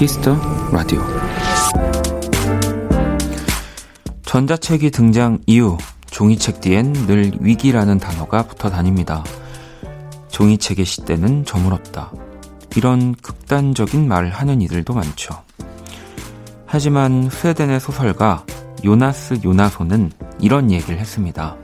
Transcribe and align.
키스 0.00 0.21
더 0.21 0.34
라디오 0.72 1.02
전자책이 4.22 4.90
등장 4.92 5.40
이후 5.46 5.76
종이책 6.06 6.62
뒤엔 6.62 6.94
늘 6.94 7.32
위기라는 7.38 7.98
단어가 7.98 8.44
붙어 8.44 8.70
다닙니다. 8.70 9.22
종이책의 10.28 10.86
시대는 10.86 11.44
저물었다. 11.44 12.12
이런 12.76 13.14
극단적인 13.14 14.08
말을 14.08 14.30
하는 14.30 14.62
이들도 14.62 14.94
많죠. 14.94 15.34
하지만 16.64 17.28
스웨덴의 17.28 17.78
소설가 17.78 18.46
요나스 18.82 19.40
요나손은 19.44 20.12
이런 20.40 20.70
얘기를 20.70 20.98
했습니다. 20.98 21.58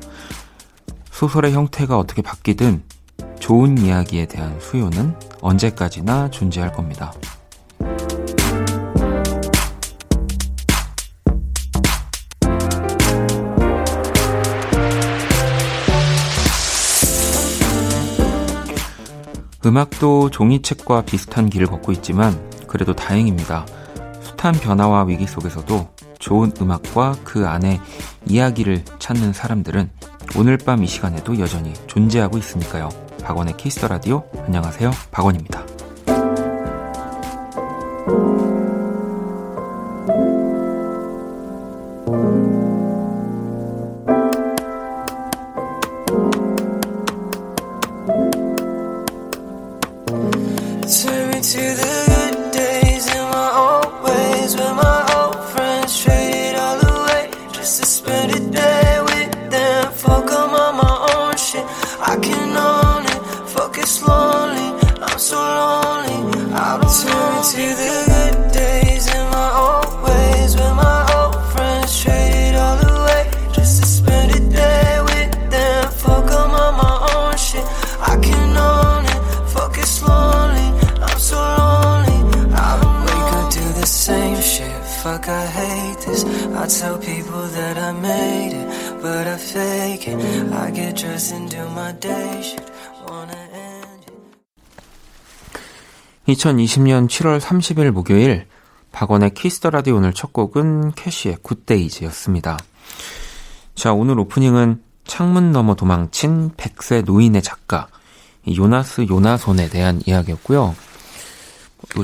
소설의 1.10 1.54
형태가 1.54 1.96
어떻게 1.96 2.20
바뀌든 2.20 2.82
좋은 3.40 3.78
이야기에 3.78 4.26
대한 4.26 4.60
수요는 4.60 5.18
언제까지나 5.40 6.30
존재할 6.30 6.70
겁니다. 6.74 7.14
음악도 19.66 20.30
종이책과 20.30 21.02
비슷한 21.02 21.50
길을 21.50 21.66
걷고 21.66 21.90
있지만 21.92 22.38
그래도 22.68 22.94
다행입니다. 22.94 23.66
숱한 24.22 24.54
변화와 24.54 25.04
위기 25.04 25.26
속에서도 25.26 25.88
좋은 26.18 26.52
음악과 26.60 27.16
그 27.24 27.46
안에 27.46 27.80
이야기를 28.26 28.84
찾는 28.98 29.32
사람들은 29.32 29.90
오늘 30.36 30.56
밤 30.56 30.82
이 30.82 30.86
시간에도 30.86 31.38
여전히 31.38 31.72
존재하고 31.86 32.38
있으니까요. 32.38 32.88
박원의 33.22 33.56
키스터 33.56 33.88
라디오 33.88 34.24
안녕하세요. 34.46 34.90
박원입니다. 35.10 35.75
2020년 96.26 97.06
7월 97.06 97.38
30일 97.38 97.90
목요일 97.90 98.46
박원의 98.92 99.34
키스 99.34 99.55
더 99.56 99.68
라디오 99.68 99.96
오늘 99.96 100.14
첫 100.14 100.32
곡은 100.32 100.92
캐시의 100.92 101.36
Good 101.42 101.63
Days였습니다. 101.63 102.56
자, 103.74 103.92
오늘 103.92 104.18
오프닝은 104.20 104.82
창문 105.04 105.52
너머 105.52 105.74
도망친 105.74 106.52
백세 106.56 107.02
노인의 107.02 107.42
작가 107.42 107.88
요나스 108.48 109.06
요나손에 109.10 109.68
대한 109.68 110.00
이야기였고요. 110.06 110.74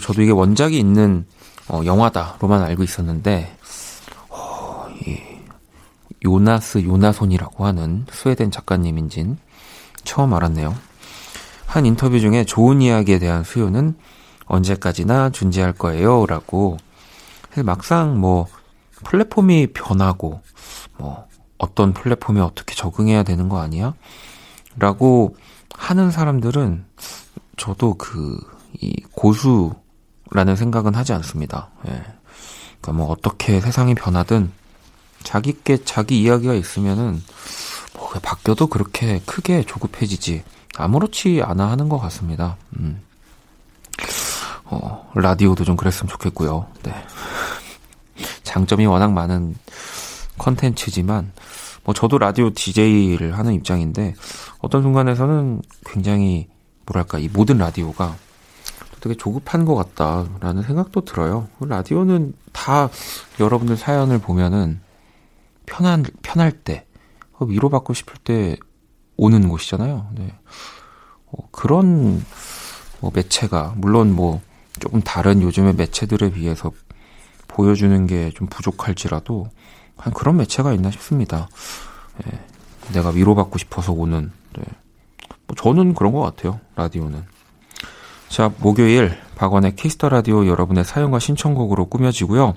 저도 0.03 0.21
이게 0.21 0.33
원작이 0.33 0.79
있는 0.79 1.25
어, 1.69 1.81
영화다로만 1.87 2.63
알고 2.63 2.83
있었는데 2.83 3.57
요나스 6.25 6.85
요나손이라고 6.85 7.65
하는 7.65 8.07
스웨덴 8.11 8.51
작가님인진 8.51 9.39
처음 10.05 10.35
알았네요. 10.35 10.75
한 11.67 11.87
인터뷰 11.87 12.21
중에 12.21 12.45
좋은 12.45 12.83
이야기에 12.83 13.19
대한 13.19 13.45
수요는 13.45 13.97
언제까지나 14.47 15.31
존재할 15.31 15.73
거예요. 15.73 16.27
라고. 16.27 16.77
막상 17.65 18.19
뭐, 18.19 18.47
플랫폼이 19.05 19.69
변하고, 19.69 20.41
뭐, 20.99 21.27
어떤 21.59 21.93
플랫폼에 21.93 22.41
어떻게 22.41 22.75
적응해야 22.75 23.23
되는 23.23 23.49
거 23.49 23.61
아니야? 23.61 23.95
라고 24.79 25.37
하는 25.75 26.11
사람들은 26.11 26.85
저도 27.57 27.95
그, 27.95 28.39
이 28.81 29.03
고수라는 29.13 30.57
생각은 30.57 30.95
하지 30.95 31.13
않습니다. 31.13 31.71
예. 31.87 32.03
그러니까 32.81 32.93
뭐 32.93 33.11
어떻게 33.11 33.61
세상이 33.61 33.95
변하든 33.95 34.51
자기께 35.23 35.85
자기 35.85 36.23
이야기가 36.23 36.55
있으면은 36.55 37.23
뭐 37.95 38.11
바뀌어도 38.23 38.67
그렇게 38.67 39.21
크게 39.27 39.65
조급해지지 39.65 40.43
아무렇지 40.77 41.43
않아 41.45 41.71
하는 41.71 41.89
것 41.89 41.99
같습니다. 41.99 42.57
음. 42.79 43.03
어, 44.65 45.11
라디오도 45.15 45.65
좀 45.65 45.77
그랬으면 45.77 46.09
좋겠고요. 46.09 46.67
네. 46.83 46.95
장점이 48.43 48.87
워낙 48.87 49.13
많은 49.13 49.55
컨텐츠지만, 50.39 51.33
뭐 51.85 51.95
저도 51.95 52.19
라디오 52.19 52.51
DJ를 52.51 53.37
하는 53.37 53.53
입장인데, 53.53 54.15
어떤 54.61 54.83
순간에서는 54.83 55.63
굉장히, 55.85 56.49
뭐랄까, 56.87 57.19
이 57.19 57.29
모든 57.29 57.59
라디오가 57.59 58.17
되게 59.01 59.15
조급한 59.15 59.65
것 59.65 59.75
같다라는 59.75 60.63
생각도 60.63 61.05
들어요. 61.05 61.49
라디오는 61.61 62.35
다 62.53 62.89
여러분들 63.41 63.77
사연을 63.77 64.19
보면은 64.19 64.81
편한, 65.73 66.05
편할 66.23 66.53
때, 66.53 66.87
어, 67.33 67.47
위로받고 67.47 67.95
싶을 67.95 68.17
때 68.23 68.57
오는 69.17 69.49
곳이잖아요. 69.49 70.11
네. 70.17 70.35
어, 71.29 71.49
그런 71.51 72.23
뭐 73.01 73.11
매체가, 73.15 73.73
물론 73.79 74.15
뭐 74.15 74.43
조금 74.81 75.01
다른 75.01 75.41
요즘의 75.41 75.75
매체들에 75.77 76.33
비해서 76.33 76.73
보여주는 77.49 78.07
게 78.07 78.31
좀 78.35 78.49
부족할지라도 78.49 79.49
한 79.97 80.13
그런 80.13 80.37
매체가 80.37 80.75
있나 80.75 80.91
싶습니다. 80.91 81.49
예, 82.27 82.93
내가 82.93 83.11
위로받고 83.11 83.57
싶어서 83.59 83.93
오는 83.93 84.31
네. 84.57 84.65
뭐 85.47 85.57
저는 85.57 85.95
그런 85.95 86.13
것 86.13 86.21
같아요. 86.21 86.61
라디오는. 86.77 87.23
자 88.29 88.53
목요일 88.59 89.17
박원의 89.37 89.77
키스 89.77 89.97
더 89.97 90.09
라디오 90.09 90.47
여러분의 90.47 90.85
사연과 90.85 91.19
신청곡으로 91.19 91.87
꾸며지고요. 91.87 92.55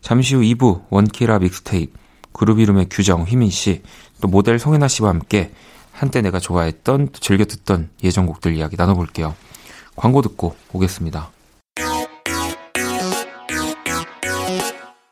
잠시 0.00 0.34
후 0.34 0.42
2부 0.42 0.84
원키라 0.90 1.38
믹스테이프 1.40 2.05
그룹 2.36 2.60
이름의 2.60 2.88
규정 2.90 3.22
휘민 3.22 3.50
씨 3.50 3.82
또 4.20 4.28
모델 4.28 4.58
송혜나 4.58 4.88
씨와 4.88 5.10
함께 5.10 5.52
한때 5.92 6.20
내가 6.20 6.38
좋아했던 6.40 7.10
즐겨 7.20 7.44
듣던 7.44 7.90
예전곡들 8.02 8.54
이야기 8.54 8.76
나눠볼게요. 8.76 9.34
광고 9.94 10.22
듣고 10.22 10.56
오겠습니다. 10.72 11.30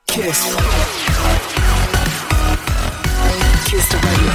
키스. 0.06 0.56
키스 3.67 3.88
더 3.88 3.97
라디오. 4.06 4.31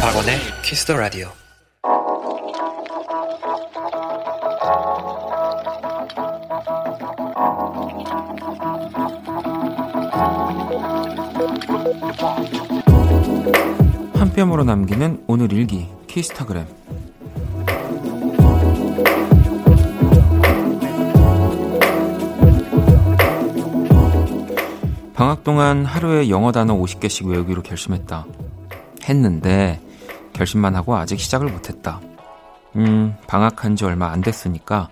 박원의 0.00 0.40
키스 0.62 0.86
더 0.86 0.96
라디오. 0.96 1.47
한 14.38 14.48
뼘으로 14.48 14.62
남기는 14.62 15.24
오늘 15.26 15.52
일기 15.52 15.88
키스타그램 16.06 16.64
방학 25.12 25.42
동안 25.42 25.84
하루에 25.84 26.28
영어 26.28 26.52
단어 26.52 26.76
50개씩 26.76 27.26
외우기로 27.26 27.62
결심했다. 27.62 28.26
했는데 29.08 29.80
결심만 30.34 30.76
하고 30.76 30.94
아직 30.94 31.18
시작을 31.18 31.48
못했다. 31.48 32.00
음, 32.76 33.16
방학한 33.26 33.74
지 33.74 33.84
얼마 33.86 34.12
안 34.12 34.20
됐으니까 34.20 34.88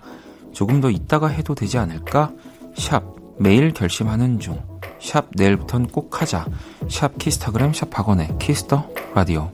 조금 0.52 0.80
더 0.80 0.90
있다가 0.90 1.28
해도 1.28 1.54
되지 1.54 1.78
않을까? 1.78 2.32
샵, 2.74 3.04
매일 3.38 3.72
결심하는 3.72 4.40
중. 4.40 4.58
샵, 5.00 5.28
내일부턴 5.34 5.88
꼭 5.88 6.20
하자. 6.20 6.46
샵, 6.88 7.18
키스타그램, 7.18 7.72
샵, 7.72 7.96
학원의 7.96 8.36
키스터 8.38 8.88
라디오. 9.14 9.50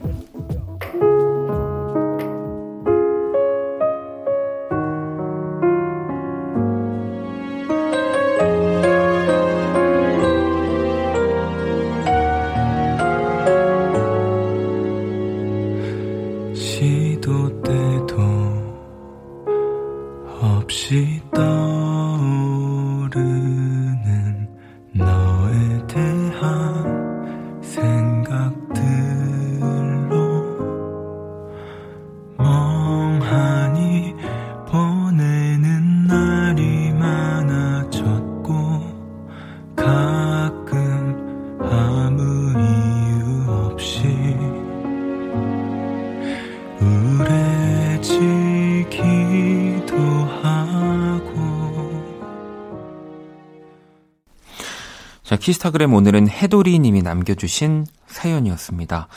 키스타그램 55.43 55.93
오늘은 55.93 56.29
해돌이 56.29 56.79
님이 56.79 57.01
남겨주신 57.01 57.85
사연이었습니다. 58.07 59.09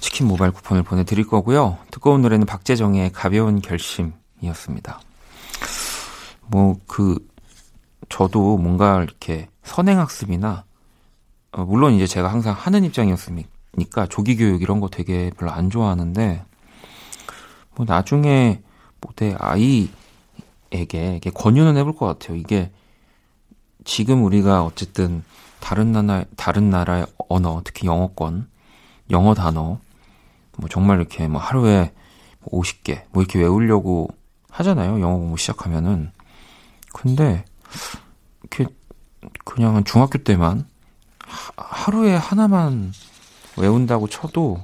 치킨 0.00 0.26
모바일 0.26 0.50
쿠폰을 0.50 0.82
보내드릴 0.82 1.24
거고요. 1.24 1.78
뜨거운 1.92 2.20
노래는 2.20 2.46
박재정의 2.46 3.12
가벼운 3.12 3.60
결심이었습니다. 3.60 5.00
뭐, 6.48 6.80
그, 6.88 7.24
저도 8.08 8.58
뭔가 8.58 9.04
이렇게 9.04 9.48
선행학습이나, 9.62 10.64
어, 11.52 11.64
물론 11.64 11.94
이제 11.94 12.08
제가 12.08 12.26
항상 12.26 12.54
하는 12.54 12.82
입장이었으니까 12.82 14.08
조기교육 14.10 14.62
이런 14.62 14.80
거 14.80 14.88
되게 14.88 15.30
별로 15.38 15.52
안 15.52 15.70
좋아하는데, 15.70 16.44
뭐 17.76 17.86
나중에 17.88 18.62
뭐 19.00 19.12
내 19.14 19.36
아이에게 19.38 19.92
이게 20.72 21.30
권유는 21.32 21.76
해볼 21.76 21.94
것 21.94 22.06
같아요. 22.06 22.36
이게 22.36 22.72
지금 23.84 24.24
우리가 24.24 24.64
어쨌든 24.64 25.22
다른 25.60 25.92
나라 25.92 26.24
다른 26.36 26.70
나라의 26.70 27.06
언어, 27.28 27.60
특히 27.64 27.86
영어권, 27.86 28.48
영어 29.10 29.34
단어 29.34 29.78
뭐 30.56 30.68
정말 30.68 30.98
이렇게 30.98 31.28
뭐 31.28 31.40
하루에 31.40 31.92
50개 32.46 33.02
뭐 33.10 33.22
이렇게 33.22 33.38
외우려고 33.38 34.08
하잖아요. 34.50 35.00
영어 35.00 35.16
공부 35.16 35.36
시작하면은. 35.36 36.10
근데 36.92 37.44
이렇게 38.42 38.66
그냥 39.44 39.84
중학교 39.84 40.18
때만 40.18 40.66
하루에 41.56 42.14
하나만 42.14 42.92
외운다고 43.56 44.08
쳐도 44.08 44.62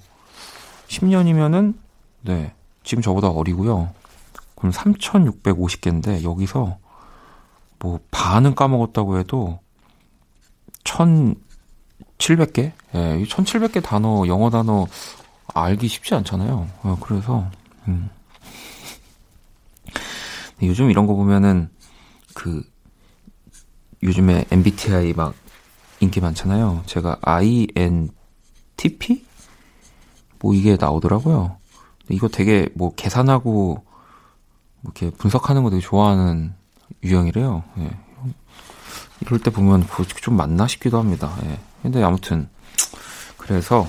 10년이면은 0.89 1.75
네. 2.23 2.55
지금 2.83 3.03
저보다 3.03 3.29
어리고요. 3.29 3.91
그럼 4.55 4.73
3,650개인데 4.73 6.23
여기서 6.23 6.79
뭐 7.79 8.01
반은 8.11 8.55
까먹었다고 8.55 9.19
해도 9.19 9.61
1,700개? 10.85 12.73
예, 12.95 13.21
이 13.21 13.27
1,700개 13.27 13.83
단어, 13.83 14.27
영어 14.27 14.51
단어 14.51 14.87
알기 15.53 15.89
쉽지 15.89 16.15
않잖아요. 16.15 16.69
어, 16.83 16.99
그래서 17.01 17.51
음. 17.89 18.09
요즘 20.63 20.91
이런 20.91 21.07
거 21.07 21.15
보면은 21.15 21.69
그 22.35 22.63
요즘에 24.03 24.45
MBTI 24.51 25.13
막 25.15 25.35
인기 26.01 26.21
많잖아요. 26.21 26.83
제가 26.87 27.19
INTP 27.23 29.25
뭐 30.41 30.55
이게 30.55 30.77
나오더라고요. 30.79 31.57
이거 32.11 32.29
되게 32.29 32.69
뭐 32.75 32.95
계산하고 32.95 33.53
뭐 33.53 33.83
이렇게 34.85 35.11
분석하는 35.11 35.63
거 35.63 35.71
되게 35.71 35.81
좋아하는 35.81 36.55
유형이래요. 37.03 37.65
예. 37.79 37.91
이럴 39.21 39.39
때 39.41 39.51
보면 39.51 39.87
좀 40.21 40.37
맞나 40.37 40.67
싶기도 40.67 40.99
합니다. 40.99 41.37
예. 41.47 41.59
근데 41.83 42.03
아무튼 42.03 42.49
그래서 43.37 43.89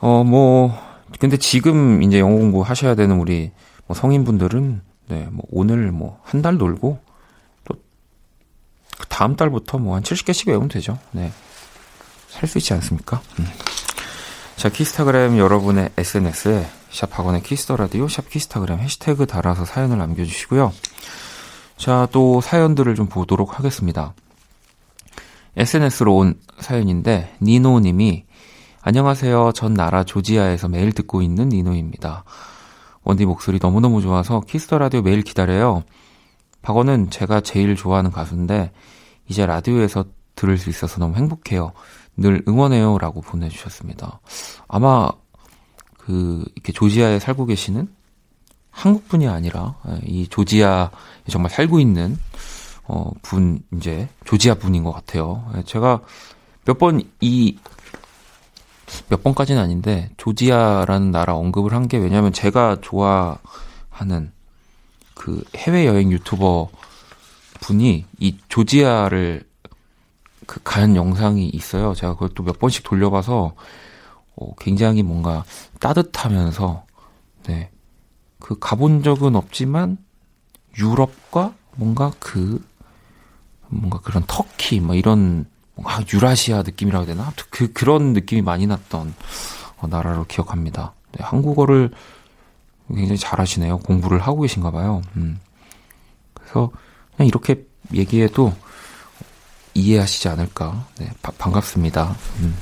어 0.00 0.22
뭐 0.24 0.78
근데 1.18 1.36
지금 1.36 2.02
이제 2.02 2.20
영어 2.20 2.36
공부 2.36 2.62
하셔야 2.62 2.94
되는 2.94 3.18
우리 3.18 3.50
뭐 3.86 3.96
성인분들은 3.96 4.82
네, 5.08 5.26
뭐 5.30 5.44
오늘 5.50 5.90
뭐 5.90 6.20
한 6.24 6.42
달 6.42 6.56
놀고 6.58 7.00
또 7.64 7.74
다음 9.08 9.34
달부터 9.36 9.78
뭐 9.78 9.96
한 9.96 10.02
70개씩 10.02 10.48
외우면 10.48 10.68
되죠. 10.68 10.98
네. 11.12 11.32
살 12.28 12.46
수 12.48 12.58
있지 12.58 12.74
않습니까? 12.74 13.22
음. 13.40 13.46
자, 14.56 14.68
키스타그램 14.68 15.38
여러분의 15.38 15.90
SNS에 15.96 16.68
샵 16.90 17.18
박원의 17.18 17.42
키스 17.42 17.63
더 17.63 17.76
라디오, 17.76 18.06
샵 18.08 18.28
키스타그램 18.28 18.80
해시태그 18.80 19.26
달아서 19.26 19.64
사연을 19.64 19.96
남겨 19.98 20.24
주시고요. 20.24 20.72
자, 21.78 22.08
또 22.10 22.40
사연들을 22.40 22.96
좀 22.96 23.06
보도록 23.06 23.56
하겠습니다. 23.56 24.12
SNS로 25.56 26.16
온 26.16 26.34
사연인데, 26.58 27.36
니노님이, 27.40 28.24
안녕하세요. 28.82 29.52
전 29.54 29.74
나라 29.74 30.02
조지아에서 30.02 30.68
매일 30.68 30.92
듣고 30.92 31.22
있는 31.22 31.50
니노입니다. 31.50 32.24
원디 33.04 33.24
목소리 33.24 33.60
너무너무 33.62 34.02
좋아서 34.02 34.40
키스 34.40 34.64
더 34.64 34.78
라디오 34.78 35.02
매일 35.02 35.22
기다려요. 35.22 35.84
박원은 36.62 37.10
제가 37.10 37.42
제일 37.42 37.76
좋아하는 37.76 38.10
가수인데, 38.10 38.72
이제 39.28 39.46
라디오에서 39.46 40.04
들을 40.34 40.58
수 40.58 40.70
있어서 40.70 40.98
너무 40.98 41.14
행복해요. 41.14 41.72
늘 42.16 42.42
응원해요. 42.48 42.98
라고 42.98 43.20
보내주셨습니다. 43.20 44.20
아마, 44.66 45.08
그, 45.96 46.44
이렇게 46.56 46.72
조지아에 46.72 47.20
살고 47.20 47.46
계시는 47.46 47.88
한국 48.78 49.08
분이 49.08 49.26
아니라, 49.26 49.74
예, 49.88 50.00
이 50.06 50.28
조지아에 50.28 50.88
정말 51.30 51.50
살고 51.50 51.80
있는, 51.80 52.16
어, 52.84 53.10
분, 53.22 53.60
이제, 53.74 54.08
조지아 54.24 54.54
분인 54.54 54.84
것 54.84 54.92
같아요. 54.92 55.50
예, 55.56 55.62
제가 55.64 56.00
몇 56.64 56.78
번 56.78 57.02
이, 57.20 57.58
몇 59.08 59.22
번까지는 59.22 59.60
아닌데, 59.60 60.10
조지아라는 60.16 61.10
나라 61.10 61.34
언급을 61.34 61.72
한 61.74 61.88
게 61.88 61.98
왜냐면 61.98 62.32
제가 62.32 62.78
좋아하는 62.80 64.32
그 65.14 65.42
해외 65.56 65.86
여행 65.86 66.10
유튜버 66.12 66.68
분이 67.60 68.04
이 68.20 68.36
조지아를 68.48 69.42
그 70.46 70.60
간 70.62 70.96
영상이 70.96 71.48
있어요. 71.48 71.94
제가 71.94 72.14
그걸 72.14 72.30
또 72.30 72.42
몇 72.44 72.58
번씩 72.58 72.84
돌려봐서 72.84 73.54
어, 74.36 74.54
굉장히 74.58 75.02
뭔가 75.02 75.44
따뜻하면서 75.80 76.84
네. 77.48 77.70
그 78.48 78.58
가본 78.58 79.02
적은 79.02 79.36
없지만 79.36 79.98
유럽과 80.78 81.52
뭔가 81.76 82.12
그 82.18 82.66
뭔가 83.66 84.00
그런 84.00 84.24
터키 84.26 84.80
뭐 84.80 84.94
이런 84.94 85.44
뭔가 85.74 86.02
유라시아 86.10 86.62
느낌이라고 86.62 87.04
해야 87.04 87.14
되나? 87.14 87.30
그 87.50 87.74
그런 87.74 88.14
느낌이 88.14 88.40
많이 88.40 88.66
났던 88.66 89.14
어, 89.76 89.86
나라로 89.86 90.24
기억합니다. 90.24 90.94
네, 91.12 91.22
한국어를 91.22 91.90
굉장히 92.88 93.18
잘하시네요. 93.18 93.80
공부를 93.80 94.18
하고 94.20 94.40
계신가 94.40 94.70
봐요. 94.70 95.02
음. 95.16 95.38
그래서 96.32 96.70
그냥 97.16 97.28
이렇게 97.28 97.66
얘기해도 97.92 98.54
이해하시지 99.74 100.26
않을까. 100.26 100.86
네, 100.96 101.10
바, 101.20 101.32
반갑습니다. 101.32 102.16
음. 102.40 102.56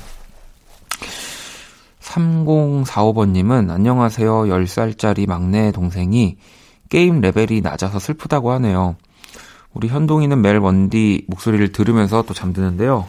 3045번님은 2.17 3.69
안녕하세요. 3.69 4.43
10살짜리 4.45 5.27
막내 5.27 5.71
동생이 5.71 6.37
게임 6.89 7.21
레벨이 7.21 7.61
낮아서 7.61 7.99
슬프다고 7.99 8.51
하네요. 8.53 8.95
우리 9.73 9.87
현동이는 9.87 10.41
매일 10.41 10.57
원디 10.57 11.25
목소리를 11.27 11.71
들으면서 11.71 12.23
또 12.23 12.33
잠드는데요. 12.33 13.07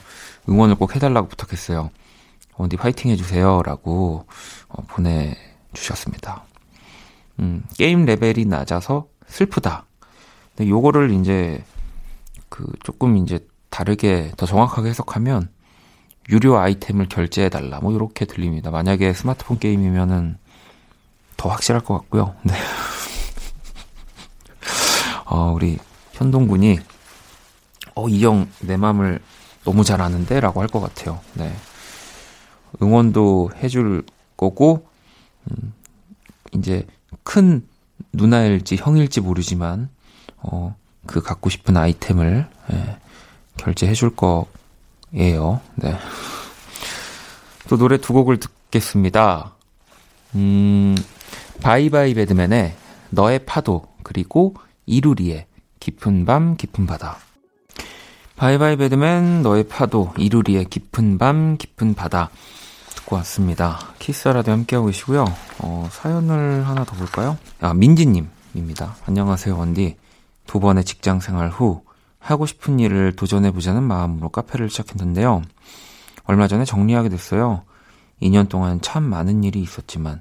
응원을 0.49 0.75
꼭 0.75 0.95
해달라고 0.95 1.29
부탁했어요. 1.29 1.91
원디 2.57 2.77
파이팅 2.77 3.11
해주세요. 3.11 3.63
라고 3.65 4.27
어, 4.69 4.83
보내주셨습니다. 4.89 6.45
음, 7.39 7.63
게임 7.79 8.05
레벨이 8.05 8.45
낮아서 8.45 9.07
슬프다. 9.27 9.87
근데 10.55 10.69
요거를 10.69 11.13
이제 11.13 11.65
그 12.49 12.67
조금 12.83 13.17
이제 13.17 13.39
다르게 13.71 14.33
더 14.37 14.45
정확하게 14.45 14.91
해석하면 14.91 15.49
유료 16.31 16.59
아이템을 16.59 17.09
결제해달라. 17.09 17.81
뭐, 17.81 17.93
이렇게 17.95 18.25
들립니다. 18.25 18.71
만약에 18.71 19.13
스마트폰 19.13 19.59
게임이면은 19.59 20.37
더 21.37 21.49
확실할 21.49 21.83
것 21.83 21.95
같고요. 21.95 22.35
네. 22.43 22.55
어, 25.27 25.53
우리 25.55 25.79
현동군이, 26.13 26.79
어, 27.95 28.09
이 28.09 28.23
형 28.25 28.49
내 28.61 28.77
맘을 28.77 29.21
너무 29.65 29.85
잘 29.85 30.01
아는데? 30.01 30.41
라고 30.41 30.61
할 30.61 30.69
것 30.69 30.81
같아요. 30.81 31.21
네. 31.35 31.55
응원도 32.83 33.51
해줄 33.63 34.05
거고, 34.37 34.87
음, 35.51 35.73
이제 36.55 36.87
큰 37.23 37.67
누나일지 38.13 38.77
형일지 38.77 39.21
모르지만, 39.21 39.89
어, 40.39 40.77
그 41.07 41.21
갖고 41.23 41.51
싶은 41.51 41.77
아이템을, 41.77 42.47
예, 42.73 42.97
결제해 43.57 43.93
줄거 43.95 44.47
예요. 45.15 45.61
네. 45.77 45.97
또 47.69 47.77
노래 47.77 47.99
두 47.99 48.13
곡을 48.13 48.39
듣겠습니다. 48.41 49.55
음, 50.35 50.97
바이바이 51.63 52.15
배드맨의 52.15 52.75
너의 53.11 53.41
파도, 53.47 53.87
그리고 54.03 54.55
이루리의 54.87 55.47
깊은 55.81 56.25
밤, 56.25 56.57
깊은 56.57 56.87
바다. 56.87 57.19
바이바이 58.37 58.77
배드맨, 58.77 59.43
너의 59.43 59.65
파도, 59.69 60.13
이루리의 60.17 60.67
깊은 60.67 61.19
밤, 61.19 61.57
깊은 61.57 61.95
바다. 61.95 62.31
듣고 62.95 63.17
왔습니다. 63.17 63.79
키스라도 63.99 64.53
함께하고 64.53 64.87
계시고요. 64.87 65.25
어, 65.61 65.89
사연을 65.91 66.67
하나 66.67 66.85
더 66.85 66.95
볼까요? 66.97 67.39
아, 67.61 67.75
민지님입니다. 67.75 68.97
안녕하세요, 69.07 69.57
원디. 69.57 69.97
두 70.47 70.61
번의 70.61 70.85
직장 70.85 71.21
생활 71.21 71.51
후 71.51 71.83
하고 72.29 72.45
싶은 72.45 72.79
일을 72.79 73.17
도전해보자는 73.17 73.83
마음으로 73.83 74.29
카페를 74.29 74.69
시작했는데요. 74.69 75.41
얼마 76.25 76.47
전에 76.47 76.67
정리하게 76.67 77.09
됐어요. 77.09 77.63
2년 78.21 78.51
동안 78.51 78.83
참 78.83 79.03
많은 79.03 79.45
일이 79.45 79.63
있었지만 79.63 80.21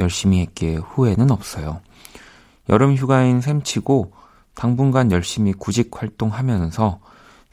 열심히 0.00 0.40
했기에 0.40 0.76
후회는 0.76 1.30
없어요. 1.30 1.80
여름 2.68 2.96
휴가인 2.96 3.40
셈치고 3.40 4.12
당분간 4.54 5.12
열심히 5.12 5.52
구직 5.52 5.90
활동하면서 5.92 6.98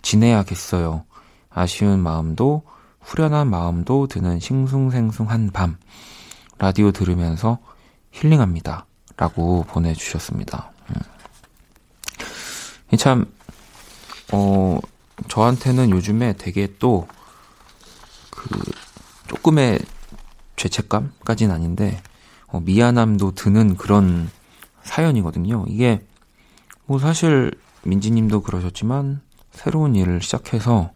지내야겠어요. 0.02 1.04
아쉬운 1.52 2.00
마음도 2.00 2.64
후련한 3.02 3.52
마음도 3.52 4.08
드는 4.08 4.40
싱숭생숭한 4.40 5.52
밤. 5.52 5.78
라디오 6.58 6.92
들으면서 6.92 7.60
힐링합니다. 8.12 8.88
라고 9.16 9.64
보내주셨습니다. 9.68 10.72
음. 10.90 10.96
참, 12.98 13.32
어, 14.32 14.80
저한테는 15.28 15.90
요즘에 15.90 16.34
되게 16.34 16.68
또, 16.80 17.08
그, 18.30 18.50
조금의 19.28 19.80
죄책감까지는 20.56 21.54
아닌데, 21.54 22.02
어, 22.48 22.60
미안함도 22.60 23.36
드는 23.36 23.78
그런 23.78 24.30
사연이거든요. 24.84 25.66
이게, 25.68 26.06
뭐 26.86 27.00
사실, 27.00 27.52
민지님도 27.84 28.42
그러셨지만, 28.42 29.22
새로운 29.52 29.96
일을 29.96 30.22
시작해서, 30.22 30.92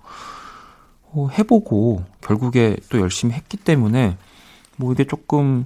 어, 1.12 1.30
해보고, 1.38 2.04
결국에 2.22 2.78
또 2.90 3.00
열심히 3.00 3.34
했기 3.34 3.58
때문에, 3.58 4.18
뭐 4.78 4.92
이게 4.92 5.06
조금 5.06 5.66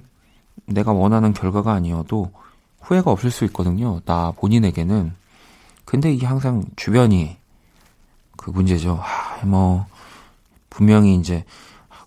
내가 0.66 0.92
원하는 0.92 1.32
결과가 1.32 1.72
아니어도 1.72 2.30
후회가 2.80 3.10
없을 3.10 3.30
수 3.30 3.44
있거든요. 3.46 4.00
나 4.04 4.32
본인에게는. 4.32 5.12
근데 5.84 6.12
이게 6.12 6.26
항상 6.26 6.64
주변이 6.76 7.36
그 8.40 8.50
문제죠. 8.50 8.98
아, 9.02 9.44
뭐, 9.44 9.84
분명히 10.70 11.14
이제, 11.14 11.44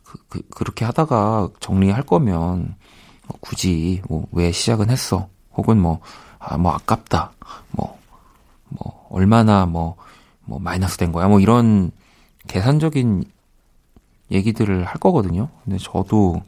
그, 0.04 0.18
그, 0.30 0.42
그 0.50 0.64
렇게 0.64 0.84
하다가 0.84 1.50
정리할 1.60 2.02
거면, 2.02 2.76
뭐 3.28 3.38
굳이, 3.40 4.02
뭐, 4.10 4.26
왜 4.32 4.52
시작은 4.52 4.90
했어? 4.90 5.30
혹은 5.56 5.80
뭐, 5.80 6.00
아, 6.40 6.58
뭐, 6.58 6.72
아깝다. 6.72 7.34
뭐, 7.70 8.00
뭐, 8.70 9.08
얼마나 9.12 9.68
뭐, 9.68 9.96
뭐, 10.46 10.58
마이너스 10.58 10.98
된 10.98 11.12
거야. 11.12 11.28
뭐, 11.28 11.40
이런 11.40 11.92
계산적인 12.48 13.26
얘기들을 14.32 14.86
할 14.86 14.96
거거든요. 14.96 15.50
근데 15.64 15.78
저도 15.78 16.42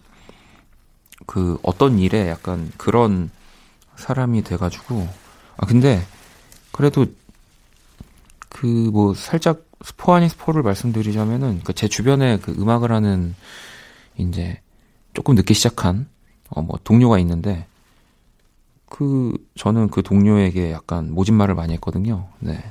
그 1.28 1.60
어떤 1.62 2.00
일에 2.00 2.28
약간 2.28 2.72
그런 2.78 3.30
사람이 3.96 4.44
돼가지고 4.44 5.08
아 5.58 5.66
근데 5.66 6.02
그래도 6.72 7.06
그 8.56 8.66
뭐 8.92 9.14
살짝 9.14 9.65
스포 9.84 10.14
아닌 10.14 10.30
스포를 10.30 10.64
말씀드리자면은 10.64 11.62
그제 11.64 11.88
주변에 11.88 12.38
그 12.40 12.52
음악을 12.52 12.92
하는 12.92 13.36
이제 14.18 14.60
조금 15.14 15.36
늦게 15.36 15.54
시작한 15.54 16.08
어 16.50 16.62
뭐 16.62 16.80
동료가 16.84 17.20
있는데 17.20 17.66
그 18.88 19.34
저는 19.56 19.90
그 19.90 20.04
동료에게 20.04 20.72
약간 20.72 21.12
모진말을 21.12 21.56
많이 21.56 21.74
했거든요. 21.74 22.28
네. 22.40 22.64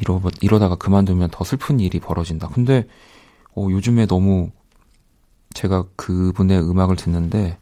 이러 0.00 0.20
이러다가 0.40 0.74
그만두면 0.74 1.30
더 1.30 1.44
슬픈 1.44 1.80
일이 1.80 2.00
벌어진다. 2.00 2.48
근데 2.48 2.86
어 3.54 3.68
요즘에 3.70 4.06
너무 4.06 4.50
제가 5.54 5.84
그분의 5.96 6.60
음악을 6.68 6.96
듣는데 6.96 7.58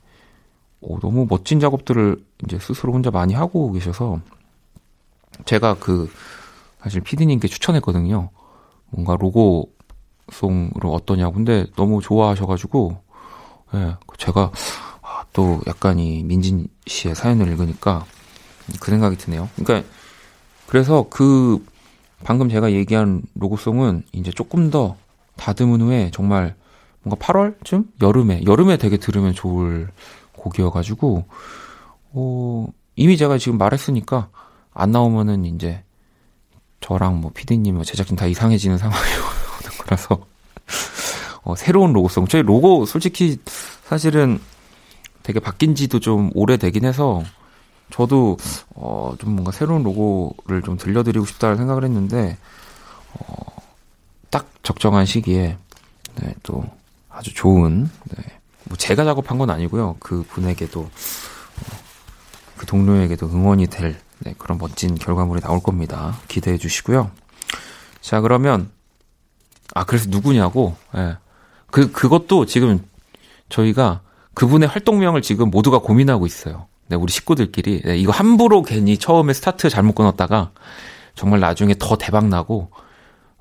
오, 0.80 0.98
너무 1.00 1.26
멋진 1.28 1.60
작업들을 1.60 2.22
이제 2.44 2.58
스스로 2.58 2.92
혼자 2.92 3.10
많이 3.10 3.34
하고 3.34 3.72
계셔서 3.72 4.20
제가 5.44 5.76
그 5.78 6.10
사실 6.84 7.00
피디님께 7.00 7.48
추천했거든요. 7.48 8.28
뭔가 8.90 9.16
로고송으로 9.16 10.92
어떠냐고. 10.92 11.32
근데 11.32 11.66
너무 11.76 12.02
좋아하셔가지고, 12.02 12.98
예, 13.74 13.96
제가 14.18 14.52
아, 15.00 15.24
또 15.32 15.62
약간 15.66 15.98
이 15.98 16.22
민진 16.22 16.68
씨의 16.86 17.14
사연을 17.14 17.48
읽으니까 17.48 18.04
그 18.80 18.90
생각이 18.90 19.16
드네요. 19.16 19.48
그러니까 19.56 19.88
그래서 20.66 21.06
그 21.08 21.64
방금 22.22 22.50
제가 22.50 22.72
얘기한 22.72 23.22
로고송은 23.34 24.02
이제 24.12 24.30
조금 24.30 24.70
더 24.70 24.96
다듬은 25.36 25.80
후에 25.80 26.10
정말 26.12 26.54
뭔가 27.02 27.24
8월쯤 27.24 27.86
여름에 28.02 28.42
여름에 28.46 28.76
되게 28.76 28.98
들으면 28.98 29.32
좋을 29.32 29.88
곡이어가지고 30.32 31.24
어, 32.12 32.66
이미 32.96 33.16
제가 33.16 33.38
지금 33.38 33.56
말했으니까 33.58 34.28
안 34.72 34.90
나오면은 34.90 35.44
이제 35.46 35.82
저랑 36.84 37.22
뭐 37.22 37.30
피디님, 37.32 37.76
뭐 37.76 37.84
제작진 37.84 38.14
다 38.14 38.26
이상해지는 38.26 38.76
상황이 38.76 39.02
오는 39.14 39.78
거라서 39.80 40.18
어, 41.42 41.56
새로운 41.56 41.94
로고송 41.94 42.28
저희 42.28 42.42
로고 42.42 42.84
솔직히 42.84 43.38
사실은 43.84 44.38
되게 45.22 45.40
바뀐 45.40 45.74
지도 45.74 45.98
좀 45.98 46.30
오래되긴 46.34 46.84
해서 46.84 47.22
저도 47.90 48.36
어, 48.74 49.14
좀 49.18 49.30
뭔가 49.30 49.50
새로운 49.50 49.82
로고를 49.82 50.60
좀 50.60 50.76
들려드리고 50.76 51.24
싶다는 51.24 51.56
생각을 51.56 51.84
했는데 51.84 52.36
어, 53.14 53.34
딱 54.28 54.46
적정한 54.62 55.06
시기에 55.06 55.56
네, 56.16 56.34
또 56.42 56.64
아주 57.08 57.32
좋은 57.32 57.88
네. 58.14 58.24
뭐 58.64 58.76
제가 58.76 59.04
작업한 59.04 59.38
건 59.38 59.48
아니고요. 59.48 59.96
그 60.00 60.22
분에게도 60.28 60.80
어, 60.80 60.90
그 62.58 62.66
동료에게도 62.66 63.26
응원이 63.26 63.68
될 63.68 63.98
네, 64.24 64.34
그런 64.38 64.58
멋진 64.58 64.94
결과물이 64.94 65.40
나올 65.40 65.60
겁니다. 65.60 66.18
기대해 66.28 66.58
주시고요. 66.58 67.10
자 68.00 68.20
그러면 68.20 68.70
아 69.74 69.84
그래서 69.84 70.06
누구냐고 70.08 70.76
예. 70.96 71.16
그 71.70 71.90
그것도 71.92 72.46
지금 72.46 72.84
저희가 73.48 74.00
그분의 74.34 74.68
활동명을 74.68 75.22
지금 75.22 75.50
모두가 75.50 75.78
고민하고 75.78 76.26
있어요. 76.26 76.66
네, 76.88 76.96
우리 76.96 77.12
식구들끼리 77.12 77.82
네, 77.82 77.96
이거 77.98 78.12
함부로 78.12 78.62
괜히 78.62 78.98
처음에 78.98 79.32
스타트 79.32 79.68
잘못 79.68 79.94
끊었다가 79.94 80.50
정말 81.14 81.40
나중에 81.40 81.74
더 81.78 81.96
대박 81.96 82.26
나고 82.26 82.70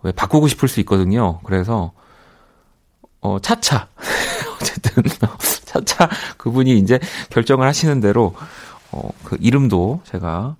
왜 0.04 0.12
바꾸고 0.12 0.48
싶을 0.48 0.68
수 0.68 0.80
있거든요. 0.82 1.40
그래서 1.44 1.94
어, 3.24 3.40
차차. 3.40 3.88
어쨌든, 4.62 5.04
차차 5.66 6.10
그분이 6.38 6.78
이제 6.78 7.00
결정을 7.30 7.66
하시는 7.66 8.00
대로, 8.02 8.36
어, 8.92 9.10
그 9.24 9.38
이름도 9.40 10.02
제가 10.04 10.58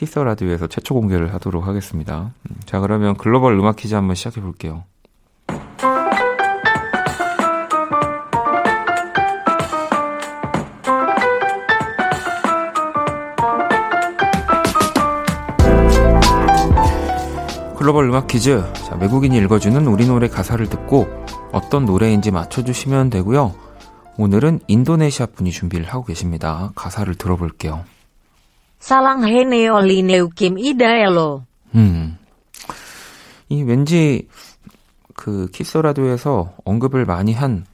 키스 0.00 0.18
라디오에서 0.18 0.66
최초 0.66 0.94
공개를 0.94 1.34
하도록 1.34 1.66
하겠습니다. 1.66 2.32
음, 2.48 2.56
자, 2.64 2.80
그러면 2.80 3.14
글로벌 3.18 3.52
음악 3.58 3.76
퀴즈 3.76 3.94
한번 3.94 4.14
시작해 4.14 4.40
볼게요. 4.40 4.84
글로벌 17.76 18.08
음악 18.08 18.26
퀴즈. 18.26 18.64
자, 18.72 18.96
외국인이 18.98 19.36
읽어주는 19.36 19.86
우리 19.86 20.06
노래 20.06 20.28
가사를 20.28 20.66
듣고 20.70 21.08
어떤 21.52 21.84
노래인지 21.84 22.30
맞춰주시면 22.30 23.10
되고요. 23.10 23.54
오늘은 24.16 24.60
인도네시아 24.66 25.26
분이 25.26 25.50
준비를 25.50 25.84
하고 25.84 26.06
계십니다. 26.06 26.72
가사를 26.74 27.14
들어볼게요. 27.16 27.84
사랑해 28.80 29.68
올리네우 29.68 30.30
김 30.30 30.58
이다엘로. 30.58 31.44
음. 31.76 32.18
이 33.48 33.62
왠지 33.62 34.26
그 35.14 35.48
키스 35.52 35.78
라디오에서 35.78 36.54
언급을 36.64 37.04
많이 37.04 37.32
한 37.32 37.64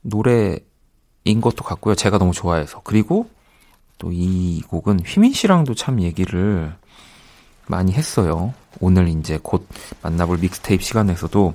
노래인 0.00 1.40
것도 1.40 1.62
같고요. 1.64 1.94
제가 1.94 2.18
너무 2.18 2.32
좋아해서. 2.32 2.80
그리고 2.82 3.28
또 3.98 4.10
이 4.12 4.62
곡은 4.68 5.00
휘민 5.04 5.32
씨랑도 5.32 5.74
참 5.74 6.00
얘기를 6.00 6.72
많이 7.66 7.92
했어요. 7.92 8.54
오늘 8.80 9.08
이제 9.08 9.38
곧 9.42 9.68
만나볼 10.02 10.38
믹스테이프 10.38 10.82
시간에서도 10.82 11.54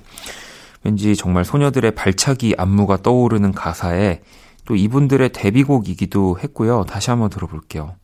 왠지 0.83 1.15
정말 1.15 1.45
소녀들의 1.45 1.95
발차기 1.95 2.55
안무가 2.57 2.97
떠오르는 2.97 3.53
가사에 3.53 4.21
또 4.65 4.75
이분들의 4.75 5.31
데뷔곡이기도 5.31 6.39
했고요. 6.39 6.83
다시 6.83 7.09
한번 7.09 7.29
들어볼게요. 7.29 7.95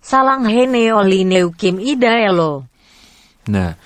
사랑해 0.00 0.90
올리네우 0.90 1.52
김 1.52 1.80
이다엘로. 1.80 2.64
네. 3.48 3.76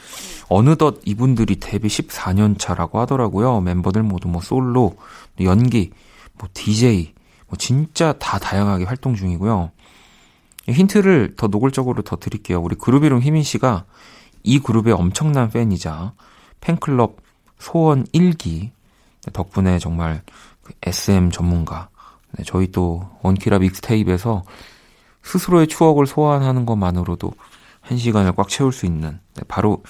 어느덧 0.49 1.01
이분들이 1.05 1.57
데뷔 1.59 1.89
14년 1.89 2.59
차라고 2.59 3.01
하더라고요. 3.01 3.61
멤버들 3.61 4.03
모두 4.03 4.29
뭐 4.29 4.43
솔로, 4.43 4.97
연기, 5.41 5.91
뭐 6.35 6.49
DJ, 6.53 7.15
뭐 7.49 7.57
진짜 7.57 8.13
다 8.13 8.39
다양하게 8.39 8.85
활동 8.85 9.15
중이고요. 9.15 9.71
힌트를 10.69 11.35
더 11.37 11.47
노골적으로 11.49 12.03
더 12.03 12.17
드릴게요. 12.17 12.61
우리 12.61 12.77
그룹 12.77 13.05
이름 13.05 13.21
희민 13.21 13.43
씨가 13.43 13.85
이 14.43 14.59
그룹의 14.59 14.93
엄청난 14.93 15.51
팬이자 15.51 16.13
팬클럽 16.61 17.17
소원 17.59 18.05
1기 18.07 18.71
덕분에 19.33 19.79
정말 19.79 20.23
SM 20.83 21.31
그 21.31 21.35
전문가 21.35 21.89
네, 22.33 22.45
저희 22.45 22.71
또 22.71 23.09
원키라 23.23 23.59
믹스테이프에서 23.59 24.45
스스로의 25.23 25.67
추억을 25.67 26.07
소환하는 26.07 26.67
것만으로도 26.67 27.33
한 27.81 27.99
시간을 27.99 28.33
꽉 28.33 28.49
채울 28.49 28.73
수 28.73 28.87
있는 28.87 29.19
네, 29.35 29.43
바로 29.49 29.83